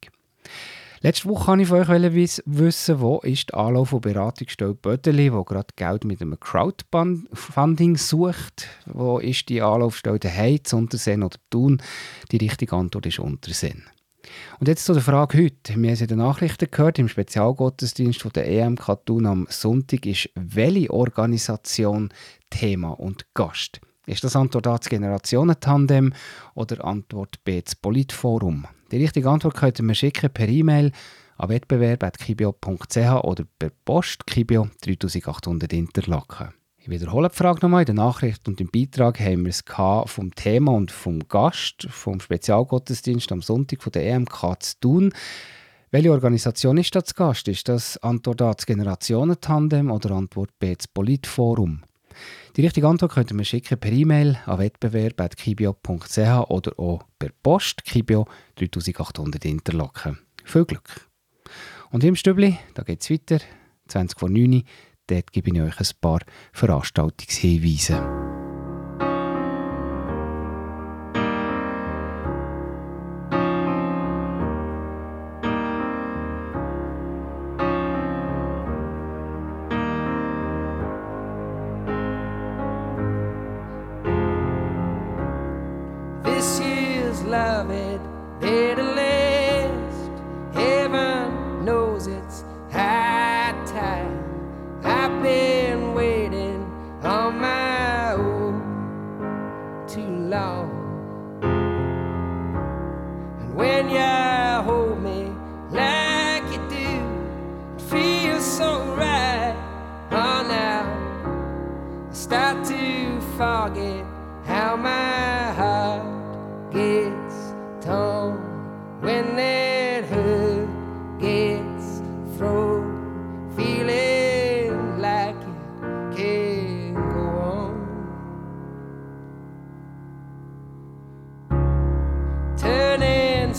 Letzte 1.03 1.31
Woche 1.31 1.47
wollte 1.47 1.63
ich 1.63 1.69
von 1.69 2.05
euch 2.05 2.41
wissen, 2.45 3.01
wo 3.01 3.21
ist 3.21 3.49
die 3.49 3.55
Anlauf- 3.55 3.95
und 3.95 4.03
Beratungsstelle 4.03 4.75
Bödeli, 4.75 5.31
die 5.31 5.45
gerade 5.47 5.69
Geld 5.75 6.05
mit 6.05 6.21
einem 6.21 6.39
Crowdfunding 6.39 7.97
sucht. 7.97 8.69
Wo 8.85 9.19
ist 9.19 9.49
die 9.49 9.63
Anlaufstelle 9.63 10.19
daheim, 10.19 10.63
zu 10.63 10.77
Unterseen 10.77 11.23
oder 11.23 11.39
Thun? 11.49 11.83
Die 12.31 12.37
richtige 12.37 12.77
Antwort 12.77 13.07
ist 13.07 13.19
Unterseen. 13.19 13.85
Und 14.59 14.69
jetzt 14.69 14.85
zu 14.85 14.93
der 14.93 15.01
Frage 15.01 15.39
heute. 15.39 15.75
Wir 15.75 15.91
haben 15.91 16.01
in 16.01 16.07
den 16.07 16.19
Nachrichten 16.19 16.71
gehört, 16.71 16.99
im 16.99 17.09
Spezialgottesdienst 17.09 18.23
der 18.37 18.47
EMK 18.47 19.07
Thun 19.07 19.25
am 19.25 19.47
Sonntag 19.49 20.05
ist 20.05 20.29
welche 20.35 20.91
Organisation 20.91 22.11
Thema 22.51 22.91
und 22.91 23.25
Gast? 23.33 23.81
Ist 24.07 24.25
das 24.25 24.35
Antwort 24.35 24.67
A 24.67 24.79
das 24.79 24.89
Generationentandem 24.89 26.15
oder 26.55 26.85
Antwort 26.85 27.45
B 27.45 27.61
das 27.61 27.77
Politforum? 27.77 28.67
Die 28.91 28.97
richtige 28.97 29.29
Antwort 29.29 29.55
könnt 29.55 29.79
ihr 29.79 29.85
mir 29.85 29.95
schicken 29.95 30.31
per 30.31 30.49
E-Mail 30.49 30.93
an 31.37 31.49
wettbewerb.kibio.ch 31.49 33.25
oder 33.25 33.45
per 33.59 33.71
Post 33.85 34.27
Kibio 34.27 34.69
3800 34.83 35.73
Interlaken. 35.73 36.55
Ich 36.79 36.89
wiederhole 36.89 37.29
die 37.29 37.37
Frage 37.37 37.61
nochmal. 37.61 37.83
In 37.83 37.87
der 37.87 37.95
Nachricht 37.95 38.49
und 38.49 38.61
im 38.61 38.71
Beitrag 38.71 39.21
haben 39.21 39.45
wir 39.45 39.51
es 39.51 39.63
vom 40.07 40.35
Thema 40.35 40.73
und 40.73 40.91
vom 40.91 41.21
Gast 41.29 41.87
vom 41.91 42.21
Spezialgottesdienst 42.21 43.31
am 43.33 43.43
Sonntag 43.43 43.83
von 43.83 43.93
der 43.93 44.07
EMK 44.07 44.57
zu 44.61 44.81
tun. 44.81 45.13
Welche 45.91 46.11
Organisation 46.11 46.79
ist 46.79 46.95
das 46.95 47.15
Gast? 47.15 47.49
Ist 47.49 47.69
das 47.69 47.99
Antwort 47.99 48.41
A 48.41 48.55
das 48.55 48.65
Generationentandem 48.65 49.91
oder 49.91 50.13
Antwort 50.13 50.59
B 50.59 50.75
das 50.75 50.89
Politforum? 50.89 51.83
Die 52.57 52.63
richtige 52.63 52.89
Antwort 52.89 53.13
könnt 53.13 53.31
ihr 53.31 53.37
mir 53.37 53.45
schicken 53.45 53.79
per 53.79 53.93
E-Mail 53.93 54.39
an 54.47 54.59
wettbewerb.kibio.ch 54.59 56.51
oder 56.51 56.79
auch 56.79 57.05
per 57.19 57.31
Post 57.43 57.85
Kibio 57.85 58.27
3800 58.57 59.45
Interlaken. 59.45 60.19
Viel 60.45 60.65
Glück! 60.65 61.09
Und 61.91 62.05
im 62.05 62.17
Stübli, 62.17 62.59
da 62.75 62.83
geht 62.83 63.03
es 63.03 63.11
weiter, 63.11 63.41
20 63.89 64.19
vor 64.19 64.31
9 64.31 64.53
Uhr, 64.53 64.63
dort 65.07 65.33
gebe 65.33 65.51
ich 65.51 65.61
euch 65.61 65.81
ein 65.81 65.97
paar 66.01 66.21
Veranstaltungshinweise. 66.53 68.40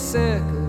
circle. 0.01 0.60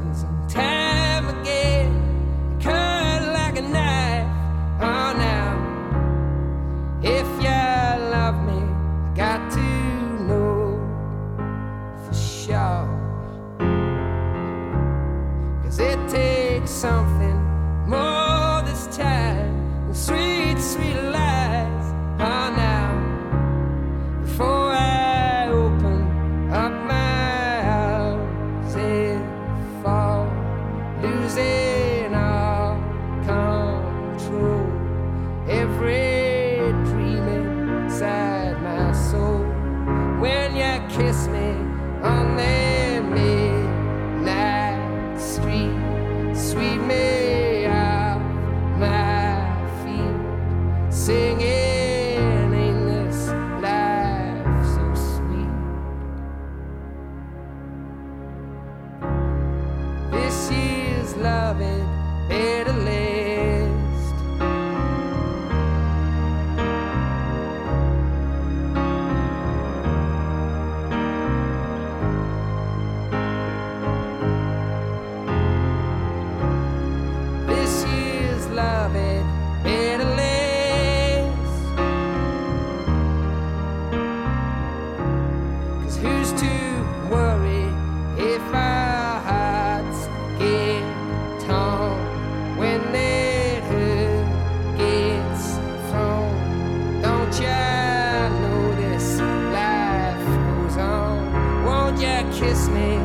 kiss 102.42 102.68
me. 102.70 102.96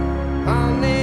On 0.48 0.82
the 0.82 0.97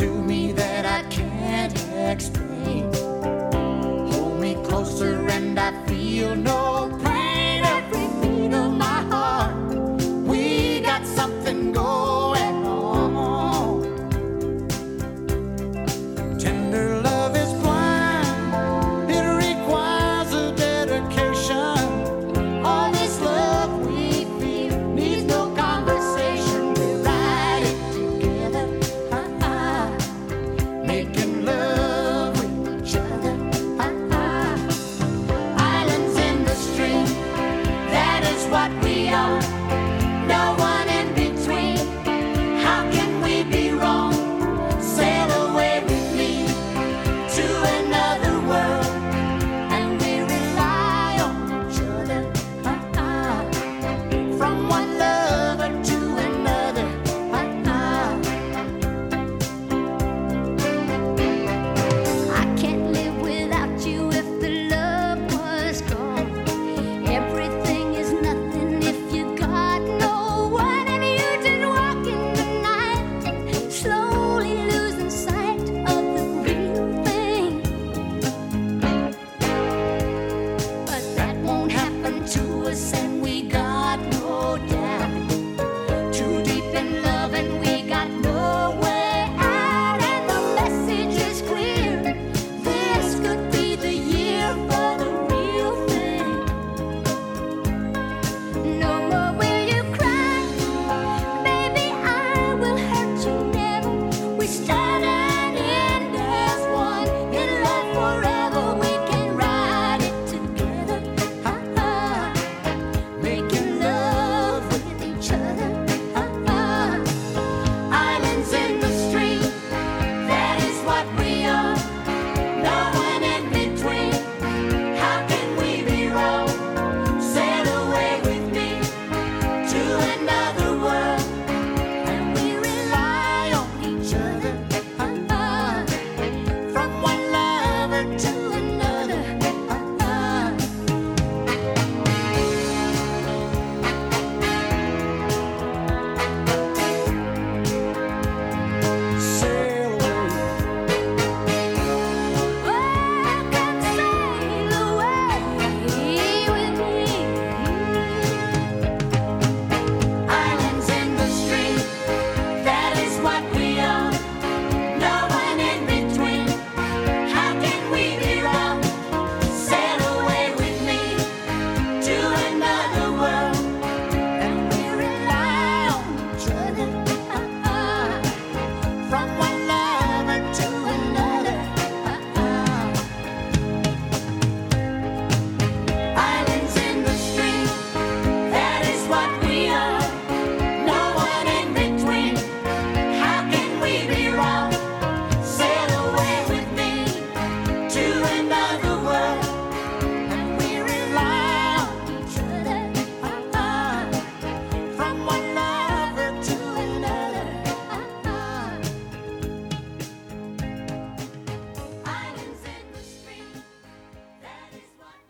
to 0.00 0.22
me 0.22 0.50
that 0.50 0.86
I 0.86 1.06
can't 1.10 1.78
explain. 2.10 2.90
Hold 4.10 4.40
me 4.40 4.54
closer 4.64 5.28
and 5.28 5.60
I 5.60 5.72
feel 5.84 6.34
no 6.34 6.69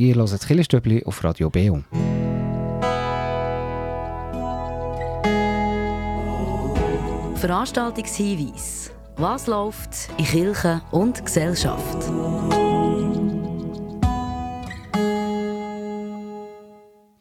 Ihr 0.01 0.15
hört 0.15 0.33
das 0.33 0.47
Killerstübli 0.47 1.05
auf 1.05 1.23
Radio 1.23 1.51
Beo. 1.51 1.85
Veranstaltungshinweis. 7.35 8.93
Was 9.17 9.47
läuft 9.47 10.09
in 10.17 10.25
Kirche 10.25 10.81
und 10.91 11.23
Gesellschaft? 11.23 12.11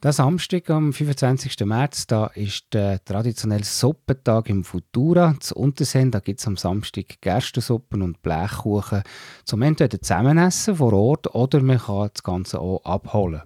Der 0.02 0.14
Samstag, 0.14 0.70
am 0.70 0.94
25. 0.94 1.66
März, 1.66 2.08
da 2.08 2.28
ist 2.28 2.74
der 2.74 3.04
traditionelle 3.04 3.66
Suppentag 3.66 4.48
im 4.48 4.64
Futura. 4.64 5.36
Zu 5.42 5.58
Unterseen, 5.58 6.10
da 6.10 6.22
gibt 6.22 6.40
es 6.40 6.48
am 6.48 6.56
Samstag 6.56 7.20
Gerstensuppen 7.20 8.02
und 8.02 8.22
Blechkuchen 8.22 9.04
zum 9.44 9.62
entweder 9.62 10.02
zusammenessen 10.02 10.78
vor 10.78 10.94
Ort 10.94 11.36
oder 11.36 11.62
man 11.62 11.80
kann 11.80 12.10
das 12.14 12.24
Ganze 12.24 12.62
auch 12.62 12.82
abholen. 12.86 13.42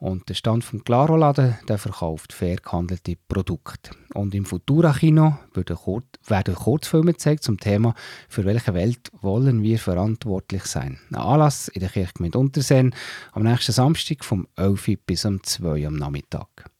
Und 0.00 0.28
der 0.28 0.34
Stand 0.34 0.62
vom 0.62 0.84
Claro-Laden 0.84 1.58
der 1.66 1.76
verkauft 1.76 2.32
fair 2.32 2.56
gehandelte 2.56 3.16
Produkte. 3.28 3.90
Und 4.14 4.32
im 4.34 4.44
Futura-Kino 4.44 5.36
werden 5.54 5.76
Kur- 5.76 6.04
werden 6.26 6.54
Kurzfilme 6.54 7.12
gezeigt 7.12 7.42
zum 7.42 7.58
Thema 7.58 7.94
«Für 8.28 8.44
welche 8.44 8.74
Welt 8.74 9.10
wollen 9.20 9.62
wir 9.62 9.78
verantwortlich 9.78 10.64
sein?» 10.64 11.00
Ein 11.10 11.16
Anlass 11.16 11.66
in 11.66 11.80
der 11.80 11.90
Kirchgemeinde 11.90 12.38
Unterseen 12.38 12.94
am 13.32 13.42
nächsten 13.42 13.72
Samstag 13.72 14.24
vom 14.24 14.46
11 14.56 14.88
Uhr 14.88 14.96
bis 15.04 15.24
um 15.24 15.42
2 15.42 15.80
Uhr 15.80 15.88
am 15.88 15.96
Nachmittag. 15.96 16.70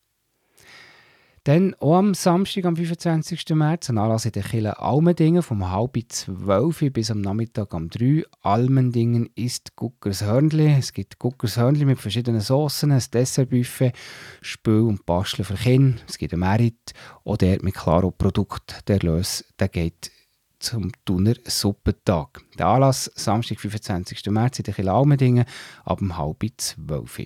Dann 1.49 1.75
auch 1.77 1.97
am 1.97 2.13
Samstag, 2.13 2.67
am 2.67 2.77
25. 2.77 3.55
März, 3.55 3.89
ein 3.89 3.97
Anlass 3.97 4.27
in 4.27 4.33
der 4.33 4.43
Kirche 4.43 4.79
Almendingen 4.79 5.43
vom 5.43 5.71
halb 5.71 5.97
zwölf 6.11 6.85
bis 6.93 7.11
am 7.11 7.23
Nachmittag 7.23 7.73
um 7.73 7.89
3 7.89 8.23
Almendingen 8.43 9.31
ist 9.35 9.75
Guckers 9.75 10.23
Hörnli. 10.23 10.75
Es 10.79 10.93
gibt 10.93 11.19
Guckers 11.19 11.57
Hörnli 11.57 11.87
mit 11.87 12.01
verschiedenen 12.01 12.43
Soßen, 12.43 12.93
ein 12.93 13.03
Dessertbuffet, 13.15 13.95
Spül 14.43 14.83
und 14.83 15.07
Basteln 15.07 15.47
für 15.47 15.55
Kinder. 15.55 15.99
Es 16.07 16.19
gibt 16.19 16.35
einen 16.35 16.41
Merit, 16.41 16.93
auch 17.25 17.39
der 17.39 17.63
mit 17.63 17.77
Claro-Produkt. 17.77 18.87
Der 18.87 18.97
Erlös 18.97 19.43
der 19.59 19.69
geht 19.69 20.11
zum 20.59 20.93
Thuner 21.07 21.33
Suppentag. 21.47 22.43
Der 22.59 22.67
Anlass 22.67 23.11
Samstag, 23.15 23.59
25. 23.59 24.27
März 24.27 24.59
in 24.59 24.65
der 24.65 24.75
Kille 24.75 24.93
Almendingen 24.93 25.47
ab 25.87 26.03
halb 26.13 26.45
zwölf. 26.59 27.21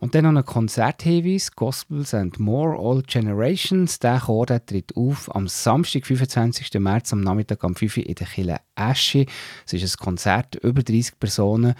Und 0.00 0.14
dann 0.14 0.32
noch 0.32 0.40
ein 0.40 0.44
Konzerthinweis, 0.44 1.52
Gospels 1.52 2.14
and 2.14 2.38
More, 2.38 2.78
All 2.78 3.02
Generations. 3.02 3.98
Der 3.98 4.20
Chor 4.20 4.46
der 4.46 4.64
tritt 4.64 4.96
auf 4.96 5.34
am 5.34 5.48
Samstag, 5.48 6.06
25. 6.06 6.72
März, 6.74 7.12
am 7.12 7.20
Nachmittag 7.20 7.64
um 7.64 7.74
5 7.74 7.96
Uhr 7.96 8.06
in 8.06 8.14
der 8.14 8.26
Kille 8.28 8.60
Esche. 8.76 9.26
Es 9.66 9.72
ist 9.72 9.96
ein 9.96 10.04
Konzert, 10.04 10.54
über 10.56 10.82
30 10.82 11.18
Personen 11.18 11.74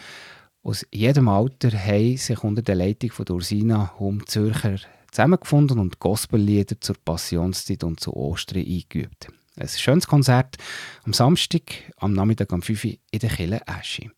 aus 0.64 0.84
jedem 0.92 1.28
Alter 1.28 1.70
haben 1.70 2.16
sich 2.16 2.42
unter 2.42 2.62
der 2.62 2.74
Leitung 2.74 3.12
von 3.12 3.24
Ursina 3.30 3.94
Hum 3.98 4.26
Zürcher 4.26 4.76
zusammengefunden 5.10 5.78
und 5.78 6.00
Gospellieder 6.00 6.80
zur 6.80 6.96
Passionszeit 7.02 7.84
und 7.84 8.00
zu 8.00 8.12
Ostern 8.14 8.58
eingeübt. 8.58 9.28
Ein 9.56 9.68
schönes 9.68 10.06
Konzert 10.06 10.56
am 11.04 11.12
Samstag, 11.12 11.62
am 11.96 12.12
Nachmittag 12.12 12.52
um 12.52 12.62
5 12.62 12.84
Uhr 12.84 12.92
in 13.12 13.18
der 13.20 13.30
Kille 13.30 13.60
Esche. 13.66 14.10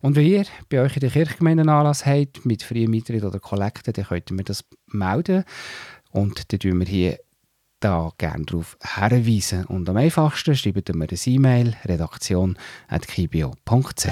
Und 0.00 0.16
wenn 0.16 0.26
ihr 0.26 0.44
bei 0.68 0.80
euch 0.80 0.96
in 0.96 1.00
der 1.00 1.10
Kirchgemeinde 1.10 1.62
einen 1.62 1.70
Anlass 1.70 2.06
habt, 2.06 2.44
mit 2.44 2.62
freiem 2.62 2.94
Eintritt 2.94 3.24
oder 3.24 3.40
Kollekten, 3.40 3.92
dann 3.92 4.04
könnt 4.04 4.30
ihr 4.30 4.36
mir 4.36 4.44
das 4.44 4.64
melden. 4.86 5.44
Und 6.10 6.52
dann 6.52 6.60
tun 6.60 6.78
wir 6.80 6.86
hier 6.86 7.18
da 7.80 8.10
gerne 8.18 8.44
darauf 8.44 8.76
hinweisen. 8.82 9.64
Und 9.66 9.88
am 9.88 9.96
einfachsten 9.96 10.56
schreibt 10.56 10.88
ihr 10.88 10.96
mir 10.96 11.06
eine 11.08 11.18
E-Mail, 11.24 11.76
redaktion.kibio.ch. 11.84 14.08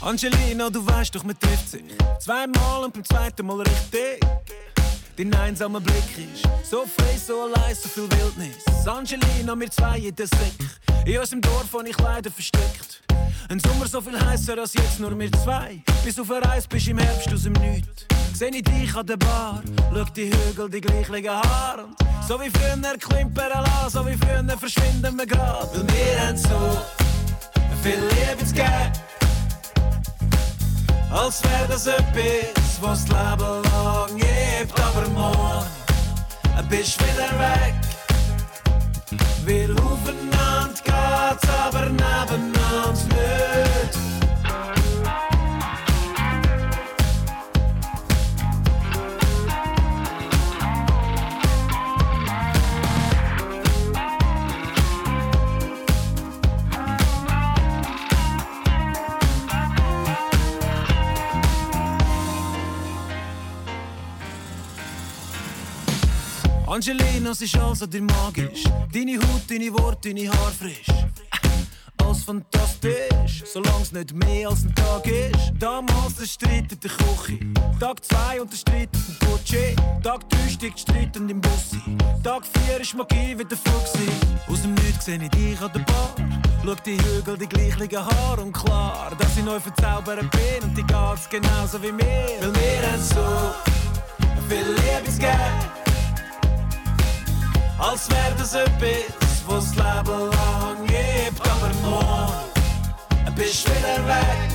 Angelina, 0.00 0.68
du 0.68 0.84
weißt 0.86 1.14
doch, 1.14 1.24
man 1.24 1.38
trifft 1.38 1.70
sich 1.70 1.82
zweimal 2.18 2.84
und 2.84 2.92
beim 2.92 3.04
zweiten 3.04 3.46
Mal 3.46 3.62
richtig. 3.62 4.20
Dein 5.16 5.32
einsamer 5.34 5.80
Blick 5.80 6.18
ist 6.18 6.42
so 6.68 6.84
frei, 6.84 7.16
so 7.16 7.42
allein, 7.42 7.74
so 7.74 7.88
viel 7.88 8.10
Wildnis. 8.18 8.64
Angelina, 8.84 9.58
wir 9.58 9.70
zwei 9.70 9.98
in 9.98 10.14
der 10.16 10.26
Sick. 10.26 11.06
In 11.06 11.18
unserem 11.18 11.40
Dorf 11.40 11.72
habe 11.72 11.88
ich 11.88 11.98
leider 11.98 12.32
versteckt. 12.32 13.02
Ein 13.48 13.60
Sommer 13.60 13.86
so 13.86 14.00
viel 14.00 14.18
heißer 14.18 14.58
als 14.58 14.74
jetzt, 14.74 14.98
nur 14.98 15.16
wir 15.16 15.30
zwei. 15.30 15.80
Bis 16.04 16.18
auf 16.18 16.28
eine 16.32 16.44
Reise 16.44 16.66
bist 16.68 16.88
im 16.88 16.98
Herbst 16.98 17.32
aus 17.32 17.44
dem 17.44 17.52
Nichts. 17.52 18.06
Seh 18.32 18.48
ich 18.48 18.64
dich 18.64 18.96
an 18.96 19.06
der 19.06 19.16
Bar, 19.16 19.62
schau 19.92 20.04
die 20.16 20.32
Hügel, 20.32 20.68
die 20.68 20.80
gleichen 20.80 21.28
Haare. 21.28 21.86
So 22.26 22.40
wie 22.40 22.50
früher 22.50 22.98
klimpern 22.98 23.50
lassen, 23.50 23.90
so 23.90 24.06
wie 24.06 24.16
früher 24.16 24.58
verschwinden 24.58 25.16
wir 25.16 25.26
grad. 25.26 25.70
Weil 25.76 25.86
wir 25.86 26.26
haben 26.26 26.36
so 26.36 26.76
viel 27.84 28.00
Liebe 28.00 28.44
zu 28.44 28.52
geben. 28.52 29.13
Als 31.14 31.42
wär 31.44 31.68
das 31.68 31.86
etwas, 31.86 32.80
was 32.80 33.04
das 33.04 33.16
Leben 33.16 33.62
lang 33.62 34.16
gibt. 34.16 34.80
Aber 34.80 35.08
morgen 35.10 35.66
bist 36.68 37.00
wieder 37.00 37.30
weg. 37.38 37.74
Wir 39.44 39.70
aufeinander 39.70 40.74
geht's, 40.82 41.48
aber 41.64 41.86
nebeneinander 41.86 43.13
Angelina, 66.66 67.30
es 67.30 67.42
ist 67.42 67.56
also 67.56 67.86
dir 67.86 68.00
magisch. 68.00 68.64
Deine 68.92 69.18
Haut, 69.18 69.42
deine 69.48 69.72
Worte, 69.74 70.14
deine 70.14 70.30
Haare 70.30 70.52
frisch. 70.52 70.86
Alles 71.98 72.24
fantastisch, 72.24 73.44
solange 73.52 73.82
es 73.82 73.92
nicht 73.92 74.14
mehr 74.14 74.48
als 74.48 74.64
ein 74.64 74.74
Tag 74.74 75.06
ist. 75.06 75.52
Damals 75.58 76.14
der 76.18 76.26
Streit 76.26 76.72
in 76.72 76.80
der 76.80 76.90
Küche. 76.90 77.38
Tag 77.78 78.02
2 78.04 78.40
und 78.40 78.50
der 78.50 78.56
Streit 78.56 78.88
im 78.94 79.26
Porsche. 79.26 79.76
Tag 80.02 80.28
3 80.30 80.48
steigt 80.48 80.80
Streit 80.80 81.16
und 81.18 81.28
im 81.28 81.40
Bussi. 81.40 81.80
Tag 82.22 82.44
4 82.66 82.80
ist 82.80 82.94
Magie 82.94 83.38
wieder 83.38 83.56
Fuchsi. 83.56 84.08
Aus 84.48 84.62
dem 84.62 84.74
Nichts 84.74 85.04
seh 85.04 85.16
ich 85.16 85.28
dich 85.30 85.60
an 85.60 85.70
der 85.74 85.80
Bar. 85.80 86.14
Schau 86.64 86.74
die 86.86 86.96
Hügel, 86.96 87.36
die 87.36 87.46
gleichen 87.46 88.06
Haare 88.06 88.40
und 88.42 88.52
klar, 88.52 89.12
dass 89.18 89.36
ich 89.36 89.44
neu 89.44 89.60
verzaubert 89.60 90.30
bin 90.30 90.62
und 90.62 90.76
die 90.76 90.82
geht's 90.82 91.28
genauso 91.28 91.82
wie 91.82 91.92
mir. 91.92 92.04
Weil 92.40 92.54
wir 92.54 92.90
haben 92.90 93.02
so 93.02 93.54
viel 94.48 94.64
Liebe 94.64 95.12
zu 95.12 95.18
geben. 95.18 95.83
Als 97.78 98.08
wär 98.10 98.30
das 98.38 98.54
etwas, 98.54 99.42
was 99.46 99.72
das 99.72 99.76
Leben 99.76 100.30
lang 100.30 100.86
gibt. 100.86 101.40
Aber 101.40 101.74
morgen 101.82 102.54
bist 103.34 103.68
wieder 103.68 104.06
weg. 104.06 104.53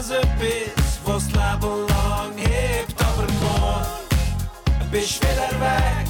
Das 0.00 0.12
etwas, 0.12 0.98
was 1.04 1.28
das 1.28 1.32
Leben 1.34 1.86
lang 1.88 2.32
hebt. 2.38 2.94
Aber 3.02 3.26
morgen 3.42 4.88
bist 4.90 5.22
wieder 5.22 5.52
weg. 5.60 6.06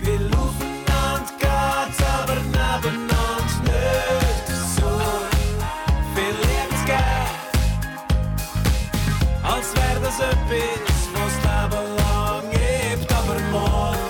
Weil 0.00 0.30
aufeinander 0.40 1.30
geht's, 1.38 2.00
aber 2.02 2.36
nebeneinander 2.36 3.58
nicht. 3.64 4.46
So 4.76 4.88
viel 6.14 6.36
Liebe 6.40 6.74
zu 6.78 6.84
geben. 6.86 7.28
Als 9.42 9.68
wär 9.76 10.00
das 10.00 10.18
etwas, 10.18 11.00
was 11.12 11.34
das 11.36 11.44
Leben 11.44 11.86
lang 11.98 12.44
gibt. 12.50 13.12
Aber 13.12 13.38
morgen 13.50 14.08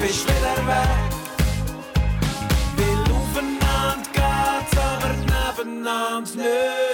bist 0.00 0.24
wieder 0.24 0.60
weg. 0.66 1.04
Weil 2.78 3.02
aufeinander 3.12 4.08
geht's, 4.14 4.74
aber 4.78 5.12
nebeneinander 5.12 6.34
nicht. 6.34 6.87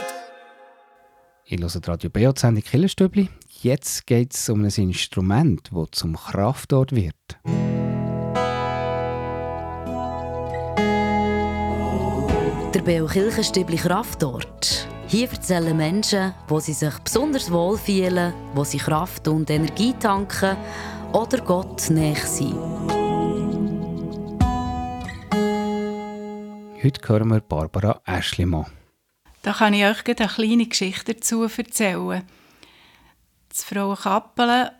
Ich 1.54 1.60
höre 1.60 1.68
die 1.68 1.88
Radio 1.88 2.10
BO, 2.10 2.32
die 2.32 2.40
Sendung 2.40 2.64
Killerstübli. 2.64 3.28
Jetzt 3.62 4.08
geht 4.08 4.34
es 4.34 4.48
um 4.48 4.64
ein 4.64 4.72
Instrument, 4.76 5.70
das 5.72 5.86
zum 5.92 6.16
Kraftort 6.16 6.90
wird. 6.90 7.14
Der 12.74 12.82
Beo 12.82 13.06
Kirchenstübli 13.06 13.76
Kraftort. 13.76 14.88
Hier 15.06 15.30
erzählen 15.30 15.76
Menschen, 15.76 16.34
wo 16.48 16.58
sie 16.58 16.72
sich 16.72 16.98
besonders 16.98 17.52
wohlfühlen, 17.52 18.34
wo 18.54 18.64
sie 18.64 18.78
Kraft 18.78 19.28
und 19.28 19.48
Energie 19.48 19.94
tanken 20.00 20.56
oder 21.12 21.38
Gott 21.38 21.88
näher 21.88 22.16
sind. 22.16 22.56
Heute 26.82 27.08
hören 27.08 27.28
wir 27.28 27.40
Barbara 27.42 28.00
Aschlimann. 28.04 28.66
Da 29.44 29.52
kann 29.52 29.74
ich 29.74 29.84
euch 29.84 30.06
eine 30.06 30.26
kleine 30.26 30.66
Geschichte 30.66 31.12
dazu 31.12 31.42
erzählen. 31.42 32.22
Das 33.50 33.62
Frau 33.62 33.94
Kappelen 33.94 34.70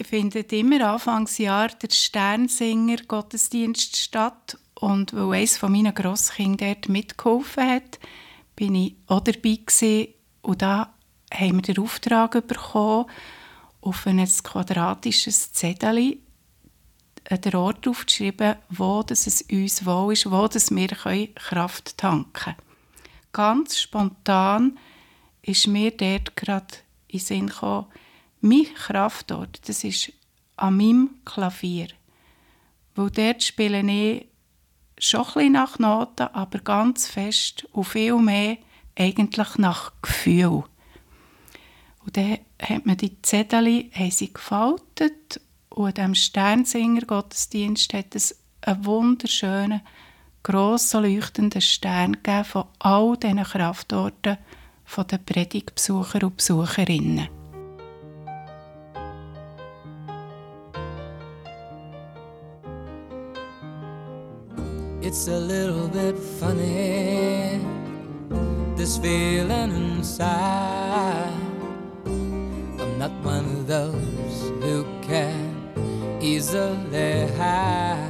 findet 0.00 0.52
immer 0.52 0.92
Anfangsjahr 0.92 1.70
der 1.70 1.90
Sternsinger 1.90 2.98
Gottesdienst 3.08 3.96
statt. 3.96 4.56
Und 4.76 5.12
weil 5.12 5.40
eines 5.40 5.58
von 5.58 5.72
meinen 5.72 5.92
Grosskindern 5.92 6.74
dort 6.74 6.88
mitgeholfen 6.88 7.68
hat, 7.68 7.98
bin 8.54 8.76
ich 8.76 8.94
auch 9.08 9.24
dabei 9.24 9.58
gewesen. 9.66 10.14
Und 10.42 10.62
da 10.62 10.94
haben 11.34 11.56
wir 11.56 11.74
den 11.74 11.82
Auftrag 11.82 12.46
bekommen, 12.46 13.06
auf 13.80 14.06
ein 14.06 14.24
quadratisches 14.24 15.52
Zettel 15.52 16.16
den 17.28 17.54
Ort 17.56 17.88
aufzuschreiben, 17.88 18.54
wo 18.68 19.04
es 19.10 19.42
uns 19.50 19.84
wohl 19.84 20.12
ist, 20.12 20.30
wo 20.30 20.48
wir 20.48 21.34
Kraft 21.34 21.98
tanken 21.98 22.32
können. 22.32 22.69
Ganz 23.32 23.78
spontan 23.78 24.78
ist 25.42 25.66
mir 25.66 25.90
dort 25.90 26.36
gerade 26.36 26.74
in 27.08 27.18
den 27.18 27.24
Sinn 27.24 27.46
gekommen, 27.46 27.86
mein 28.40 28.64
Kraftort, 28.74 29.68
das 29.68 29.84
ist 29.84 30.12
an 30.56 30.76
meinem 30.76 31.10
Klavier. 31.24 31.88
Weil 32.94 33.10
dort 33.10 33.42
spiele 33.42 33.80
ich 33.82 34.26
schon 34.98 35.26
ein 35.36 35.52
nach 35.52 35.78
Noten, 35.78 36.28
aber 36.28 36.58
ganz 36.58 37.06
fest 37.06 37.66
und 37.72 37.84
viel 37.84 38.16
mehr 38.16 38.58
eigentlich 38.96 39.56
nach 39.58 39.92
Gefühl. 40.02 40.64
Und 42.04 42.16
dann 42.16 42.38
hat 42.60 42.86
man 42.86 42.96
die 42.96 43.20
Zettel 43.22 43.90
gefaltet 43.90 45.40
und 45.68 45.98
am 45.98 46.14
Sternsinger-Gottesdienst 46.14 47.94
hat 47.94 48.14
es 48.14 48.38
einen 48.62 48.84
wunderschönen, 48.84 49.82
grossen, 50.42 51.02
leuchtenden 51.02 51.60
Stern 51.60 52.12
gegeben 52.12 52.44
von 52.44 52.64
all 52.78 53.16
diesen 53.16 53.44
Kraftorten 53.44 54.38
den 54.96 55.24
Predigtbesucher 55.24 56.24
und 56.24 56.36
Besucherinnen. 56.36 57.28
It's 65.02 65.28
a 65.28 65.38
little 65.38 65.88
bit 65.88 66.16
funny, 66.38 67.58
this 68.76 68.98
feeling 68.98 69.72
inside. 69.74 71.32
I'm 72.04 72.98
not 72.98 73.10
one 73.24 73.44
of 73.46 73.66
those 73.66 74.52
who 74.60 74.84
can 75.02 76.20
easily 76.20 77.26
hide. 77.36 78.09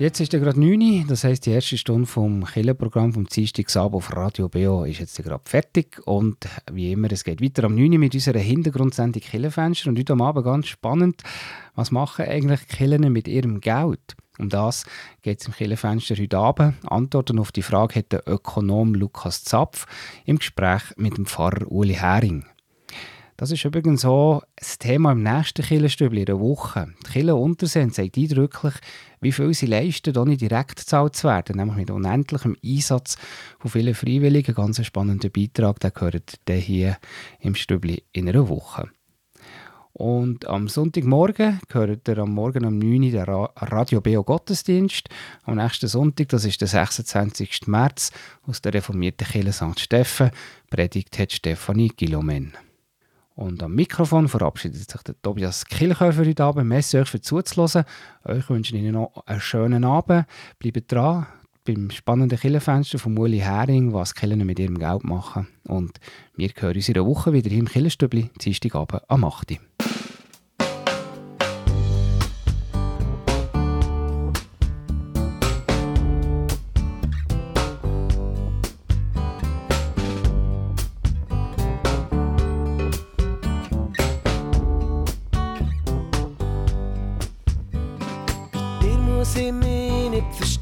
Jetzt 0.00 0.18
ist 0.18 0.32
es 0.32 0.40
gerade 0.40 0.58
9 0.58 0.80
Uhr, 0.80 1.04
das 1.06 1.24
heisst, 1.24 1.44
die 1.44 1.50
erste 1.50 1.76
Stunde 1.76 2.06
vom 2.06 2.42
Killerprogramm 2.46 3.12
vom 3.12 3.26
Dienstagsabend 3.26 3.96
auf 3.96 4.16
Radio 4.16 4.48
BO 4.48 4.84
ist 4.84 4.98
jetzt 4.98 5.22
gerade 5.22 5.44
fertig. 5.44 6.00
Und 6.06 6.48
wie 6.72 6.90
immer, 6.90 7.12
es 7.12 7.22
geht 7.22 7.42
weiter 7.42 7.64
am 7.64 7.74
9 7.74 7.92
Uhr 7.92 7.98
mit 7.98 8.14
unserer 8.14 8.38
Hintergrundsendung 8.38 9.20
Killerfenster. 9.20 9.90
Und 9.90 9.98
heute 9.98 10.14
am 10.14 10.22
Abend 10.22 10.46
ganz 10.46 10.68
spannend, 10.68 11.22
was 11.74 11.90
machen 11.90 12.24
eigentlich 12.24 12.66
Killen 12.66 13.12
mit 13.12 13.28
ihrem 13.28 13.60
Geld? 13.60 14.16
Um 14.38 14.48
das 14.48 14.86
geht 15.20 15.42
es 15.42 15.48
im 15.48 15.52
Killerfenster 15.52 16.16
heute 16.16 16.38
Abend. 16.38 16.76
Antworten 16.90 17.38
auf 17.38 17.52
die 17.52 17.60
Frage 17.60 17.96
hat 17.96 18.10
der 18.10 18.26
Ökonom 18.26 18.94
Lukas 18.94 19.44
Zapf 19.44 19.84
im 20.24 20.38
Gespräch 20.38 20.80
mit 20.96 21.18
dem 21.18 21.26
Pfarrer 21.26 21.70
Uli 21.70 21.96
Hering. 21.96 22.46
Das 23.40 23.50
ist 23.50 23.64
übrigens 23.64 24.04
auch 24.04 24.42
das 24.54 24.78
Thema 24.78 25.12
im 25.12 25.22
nächsten 25.22 25.64
Killenstübli 25.64 26.20
in 26.20 26.26
der 26.26 26.40
Woche. 26.40 26.88
Die 27.06 27.10
Kille 27.10 27.34
Unterseen 27.34 27.90
zeigt 27.90 28.18
eindrücklich, 28.18 28.74
wie 29.22 29.32
viel 29.32 29.54
sie 29.54 29.64
leisten, 29.64 30.14
ohne 30.18 30.36
direkt 30.36 30.76
gezahlt 30.76 31.16
zu 31.16 31.28
werden, 31.28 31.56
nämlich 31.56 31.78
mit 31.78 31.90
unendlichem 31.90 32.54
Einsatz 32.62 33.16
von 33.58 33.70
vielen 33.70 33.94
Freiwilligen. 33.94 34.54
Ganz 34.54 34.78
ein 34.78 34.84
spannender 34.84 35.30
Beitrag, 35.30 35.80
den 35.80 35.90
gehört 35.94 36.38
ihr 36.50 36.54
hier 36.56 36.98
im 37.38 37.54
Stübli 37.54 38.04
in 38.12 38.28
einer 38.28 38.46
Woche. 38.50 38.90
Und 39.94 40.46
am 40.46 40.68
Sonntagmorgen 40.68 41.60
gehört 41.66 42.08
ihr 42.08 42.18
am 42.18 42.34
Morgen 42.34 42.66
um 42.66 42.78
9 42.78 43.04
Uhr 43.04 43.10
den 43.10 43.22
Ra 43.22 43.50
Radio 43.56 44.02
Beo 44.02 44.22
Gottesdienst. 44.22 45.08
Am 45.44 45.56
nächsten 45.56 45.88
Sonntag, 45.88 46.28
das 46.28 46.44
ist 46.44 46.60
der 46.60 46.68
26. 46.68 47.68
März, 47.68 48.12
aus 48.42 48.60
der 48.60 48.74
reformierten 48.74 49.26
Kirche 49.26 49.54
St. 49.54 49.80
Steffen, 49.80 50.30
predigt 50.68 51.18
hat 51.18 51.32
Stefanie 51.32 51.88
Gilomen. 51.88 52.52
Und 53.40 53.62
am 53.62 53.74
Mikrofon 53.74 54.28
verabschiedet 54.28 54.90
sich 54.90 55.02
der 55.02 55.14
Tobias 55.22 55.64
Kilchöfer 55.64 56.26
heute 56.26 56.44
Abend. 56.44 56.68
Merci 56.68 56.98
euch 56.98 57.08
für 57.08 57.22
zuzuhören. 57.22 57.86
Euch 58.22 58.50
wünsche 58.50 58.76
ich 58.76 58.82
Ihnen 58.82 58.92
noch 58.92 59.22
einen 59.24 59.40
schönen 59.40 59.82
Abend. 59.82 60.26
Bleibt 60.58 60.92
dran 60.92 61.26
beim 61.64 61.90
spannenden 61.90 62.38
Killenfenster 62.38 62.98
von 62.98 63.16
Uli 63.16 63.38
Hering, 63.38 63.94
was 63.94 64.14
Killen 64.14 64.44
mit 64.44 64.58
ihrem 64.58 64.78
Geld 64.78 65.04
machen. 65.04 65.48
Und 65.66 66.00
wir 66.36 66.50
hören 66.54 66.76
uns 66.76 66.90
in 66.90 66.96
einer 66.96 67.06
Woche 67.06 67.32
wieder 67.32 67.48
hier 67.48 67.60
im 67.60 67.68
Killenstübli, 67.68 68.28
Dienstagabend 68.42 69.04
am 69.08 69.24
8. 69.24 69.52
Uhr. 69.52 69.69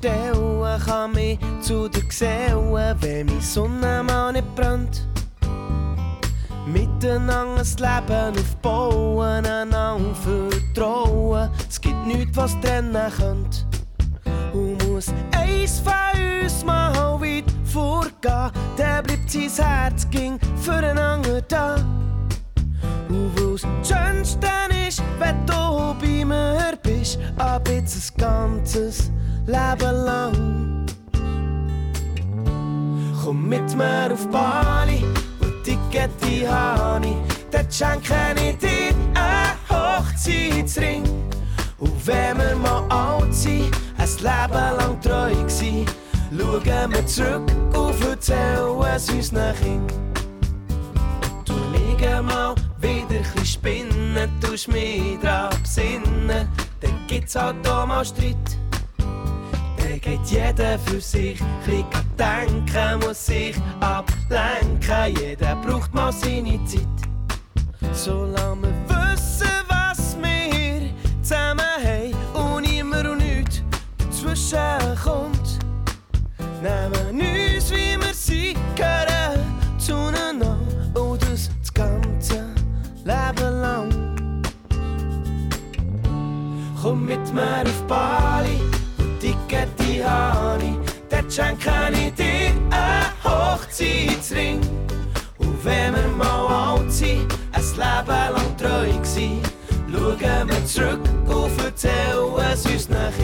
Verstellen, 0.00 0.80
kann 0.84 1.12
mich 1.12 1.38
zu 1.60 1.88
dir 1.88 2.04
gesellen, 2.04 2.72
wenn 3.00 3.26
meine 3.26 3.40
Sonne 3.40 4.02
mal 4.02 4.32
nicht 4.32 4.54
brennt. 4.54 5.06
Miteinander 6.66 7.62
ein 7.62 8.06
Leben 8.08 8.38
aufbauen, 8.38 9.46
einander 9.46 9.98
vertrauen. 10.22 11.50
Es 11.68 11.80
gibt 11.80 12.06
nichts, 12.06 12.36
was 12.36 12.58
trennen 12.60 13.12
könnte. 13.16 13.58
Und 14.52 14.86
muss 14.88 15.08
eins 15.36 15.80
von 15.80 15.94
uns 16.42 16.64
mal 16.64 17.20
weit 17.20 17.44
vorgehen, 17.64 18.50
dann 18.76 19.04
bleibt 19.04 19.30
sein 19.30 19.50
Herz 19.50 20.08
ging 20.10 20.38
füreinander 20.56 21.40
da. 21.42 21.76
Und 23.08 23.32
weil's 23.36 23.62
das 23.62 23.88
Schönste 23.88 24.48
ist, 24.86 25.02
wenn 25.18 25.46
du 25.46 25.94
bei 26.00 26.24
mir 26.24 26.78
bist, 26.82 27.18
ab 27.38 27.68
jetzt 27.68 28.12
ein 28.12 28.20
ganzes 28.20 29.10
Leben 29.48 30.04
lang. 30.04 30.86
Komm 33.24 33.48
mit 33.48 33.74
mir 33.74 34.12
auf 34.12 34.28
Bali 34.28 35.02
und 35.40 35.64
Ticket 35.64 36.10
habe 36.46 37.06
ich, 37.06 37.16
dann 37.50 37.66
schenke 37.72 38.14
ich 38.36 38.58
dir 38.58 38.94
einen 39.14 39.56
Hochzeitsring. 39.70 41.02
Und 41.78 42.06
wenn 42.06 42.36
wir 42.36 42.56
mal 42.56 42.84
alt 42.90 43.34
sind, 43.34 43.70
ein 43.96 44.08
Leben 44.18 44.76
lang 44.76 45.00
treu 45.00 45.32
gsi, 45.46 45.86
schauen 46.30 46.92
wir 46.92 47.06
zurück 47.06 47.50
und 47.74 48.06
erzählen 48.06 48.82
es 48.94 49.08
unseren 49.08 49.54
Kindern. 49.56 50.12
Du 51.46 51.54
liege 51.72 52.20
mal 52.20 52.54
wieder 52.82 53.20
ein 53.20 53.32
bisschen 53.34 53.46
spinnen, 53.46 54.30
tust 54.42 54.68
mich 54.68 55.18
dran 55.22 55.48
besinnen, 55.62 56.48
dann 56.80 57.06
gibt's 57.06 57.34
halt 57.34 57.66
auch 57.66 57.86
mal 57.86 58.04
Streit. 58.04 58.36
Geht 60.00 60.26
jeder 60.26 60.78
für 60.78 61.00
sich, 61.00 61.40
bisschen 61.66 61.84
denken, 62.16 63.00
muss 63.00 63.26
sich 63.26 63.56
ablenken, 63.80 65.16
jeder 65.20 65.56
braucht 65.56 65.92
mal 65.92 66.12
seine 66.12 66.64
Zeit. 66.64 66.86
Solange 67.92 68.62
wir 68.62 69.12
wissen, 69.12 69.48
was 69.68 70.16
wir 70.22 70.88
zusammen 71.20 71.60
haben 71.82 72.54
und 72.54 72.64
immer 72.64 73.10
und 73.10 73.18
nichts 73.18 73.60
dazwischen 73.98 74.96
kommt, 75.02 75.58
nehmen 76.62 77.20
uns, 77.20 77.70
wie 77.70 77.98
wir 78.00 78.14
sind, 78.14 78.56
gehören 78.76 79.44
zueinander 79.78 80.58
und 80.94 81.20
das 81.22 81.50
das 81.60 81.74
ganze 81.74 82.46
Leben 83.04 83.60
lang. 83.60 84.14
Komm 86.80 87.04
mit 87.04 87.34
mir 87.34 87.62
auf 87.62 87.86
Bali 87.88 88.77
die 89.48 90.04
habe 90.04 90.62
ich, 90.62 90.76
dort 91.08 91.32
schenke 91.32 91.70
ich 91.92 92.14
dir 92.14 92.52
einen 92.70 93.24
Hochzeitsring. 93.24 94.60
Und 95.38 95.64
wenn 95.64 95.94
wir 95.94 96.08
mal 96.16 96.76
alt 96.76 96.92
sind, 96.92 97.26
ein 97.52 97.62
Leben 97.62 98.34
lang 98.34 98.56
treu 98.56 99.00
gsi, 99.02 99.40
schauen 99.90 100.48
wir 100.48 100.66
zurück 100.66 101.00
und 101.26 101.64
erzählen 101.64 102.52
es 102.52 102.66
unseren 102.66 103.12
Kindern. 103.12 103.17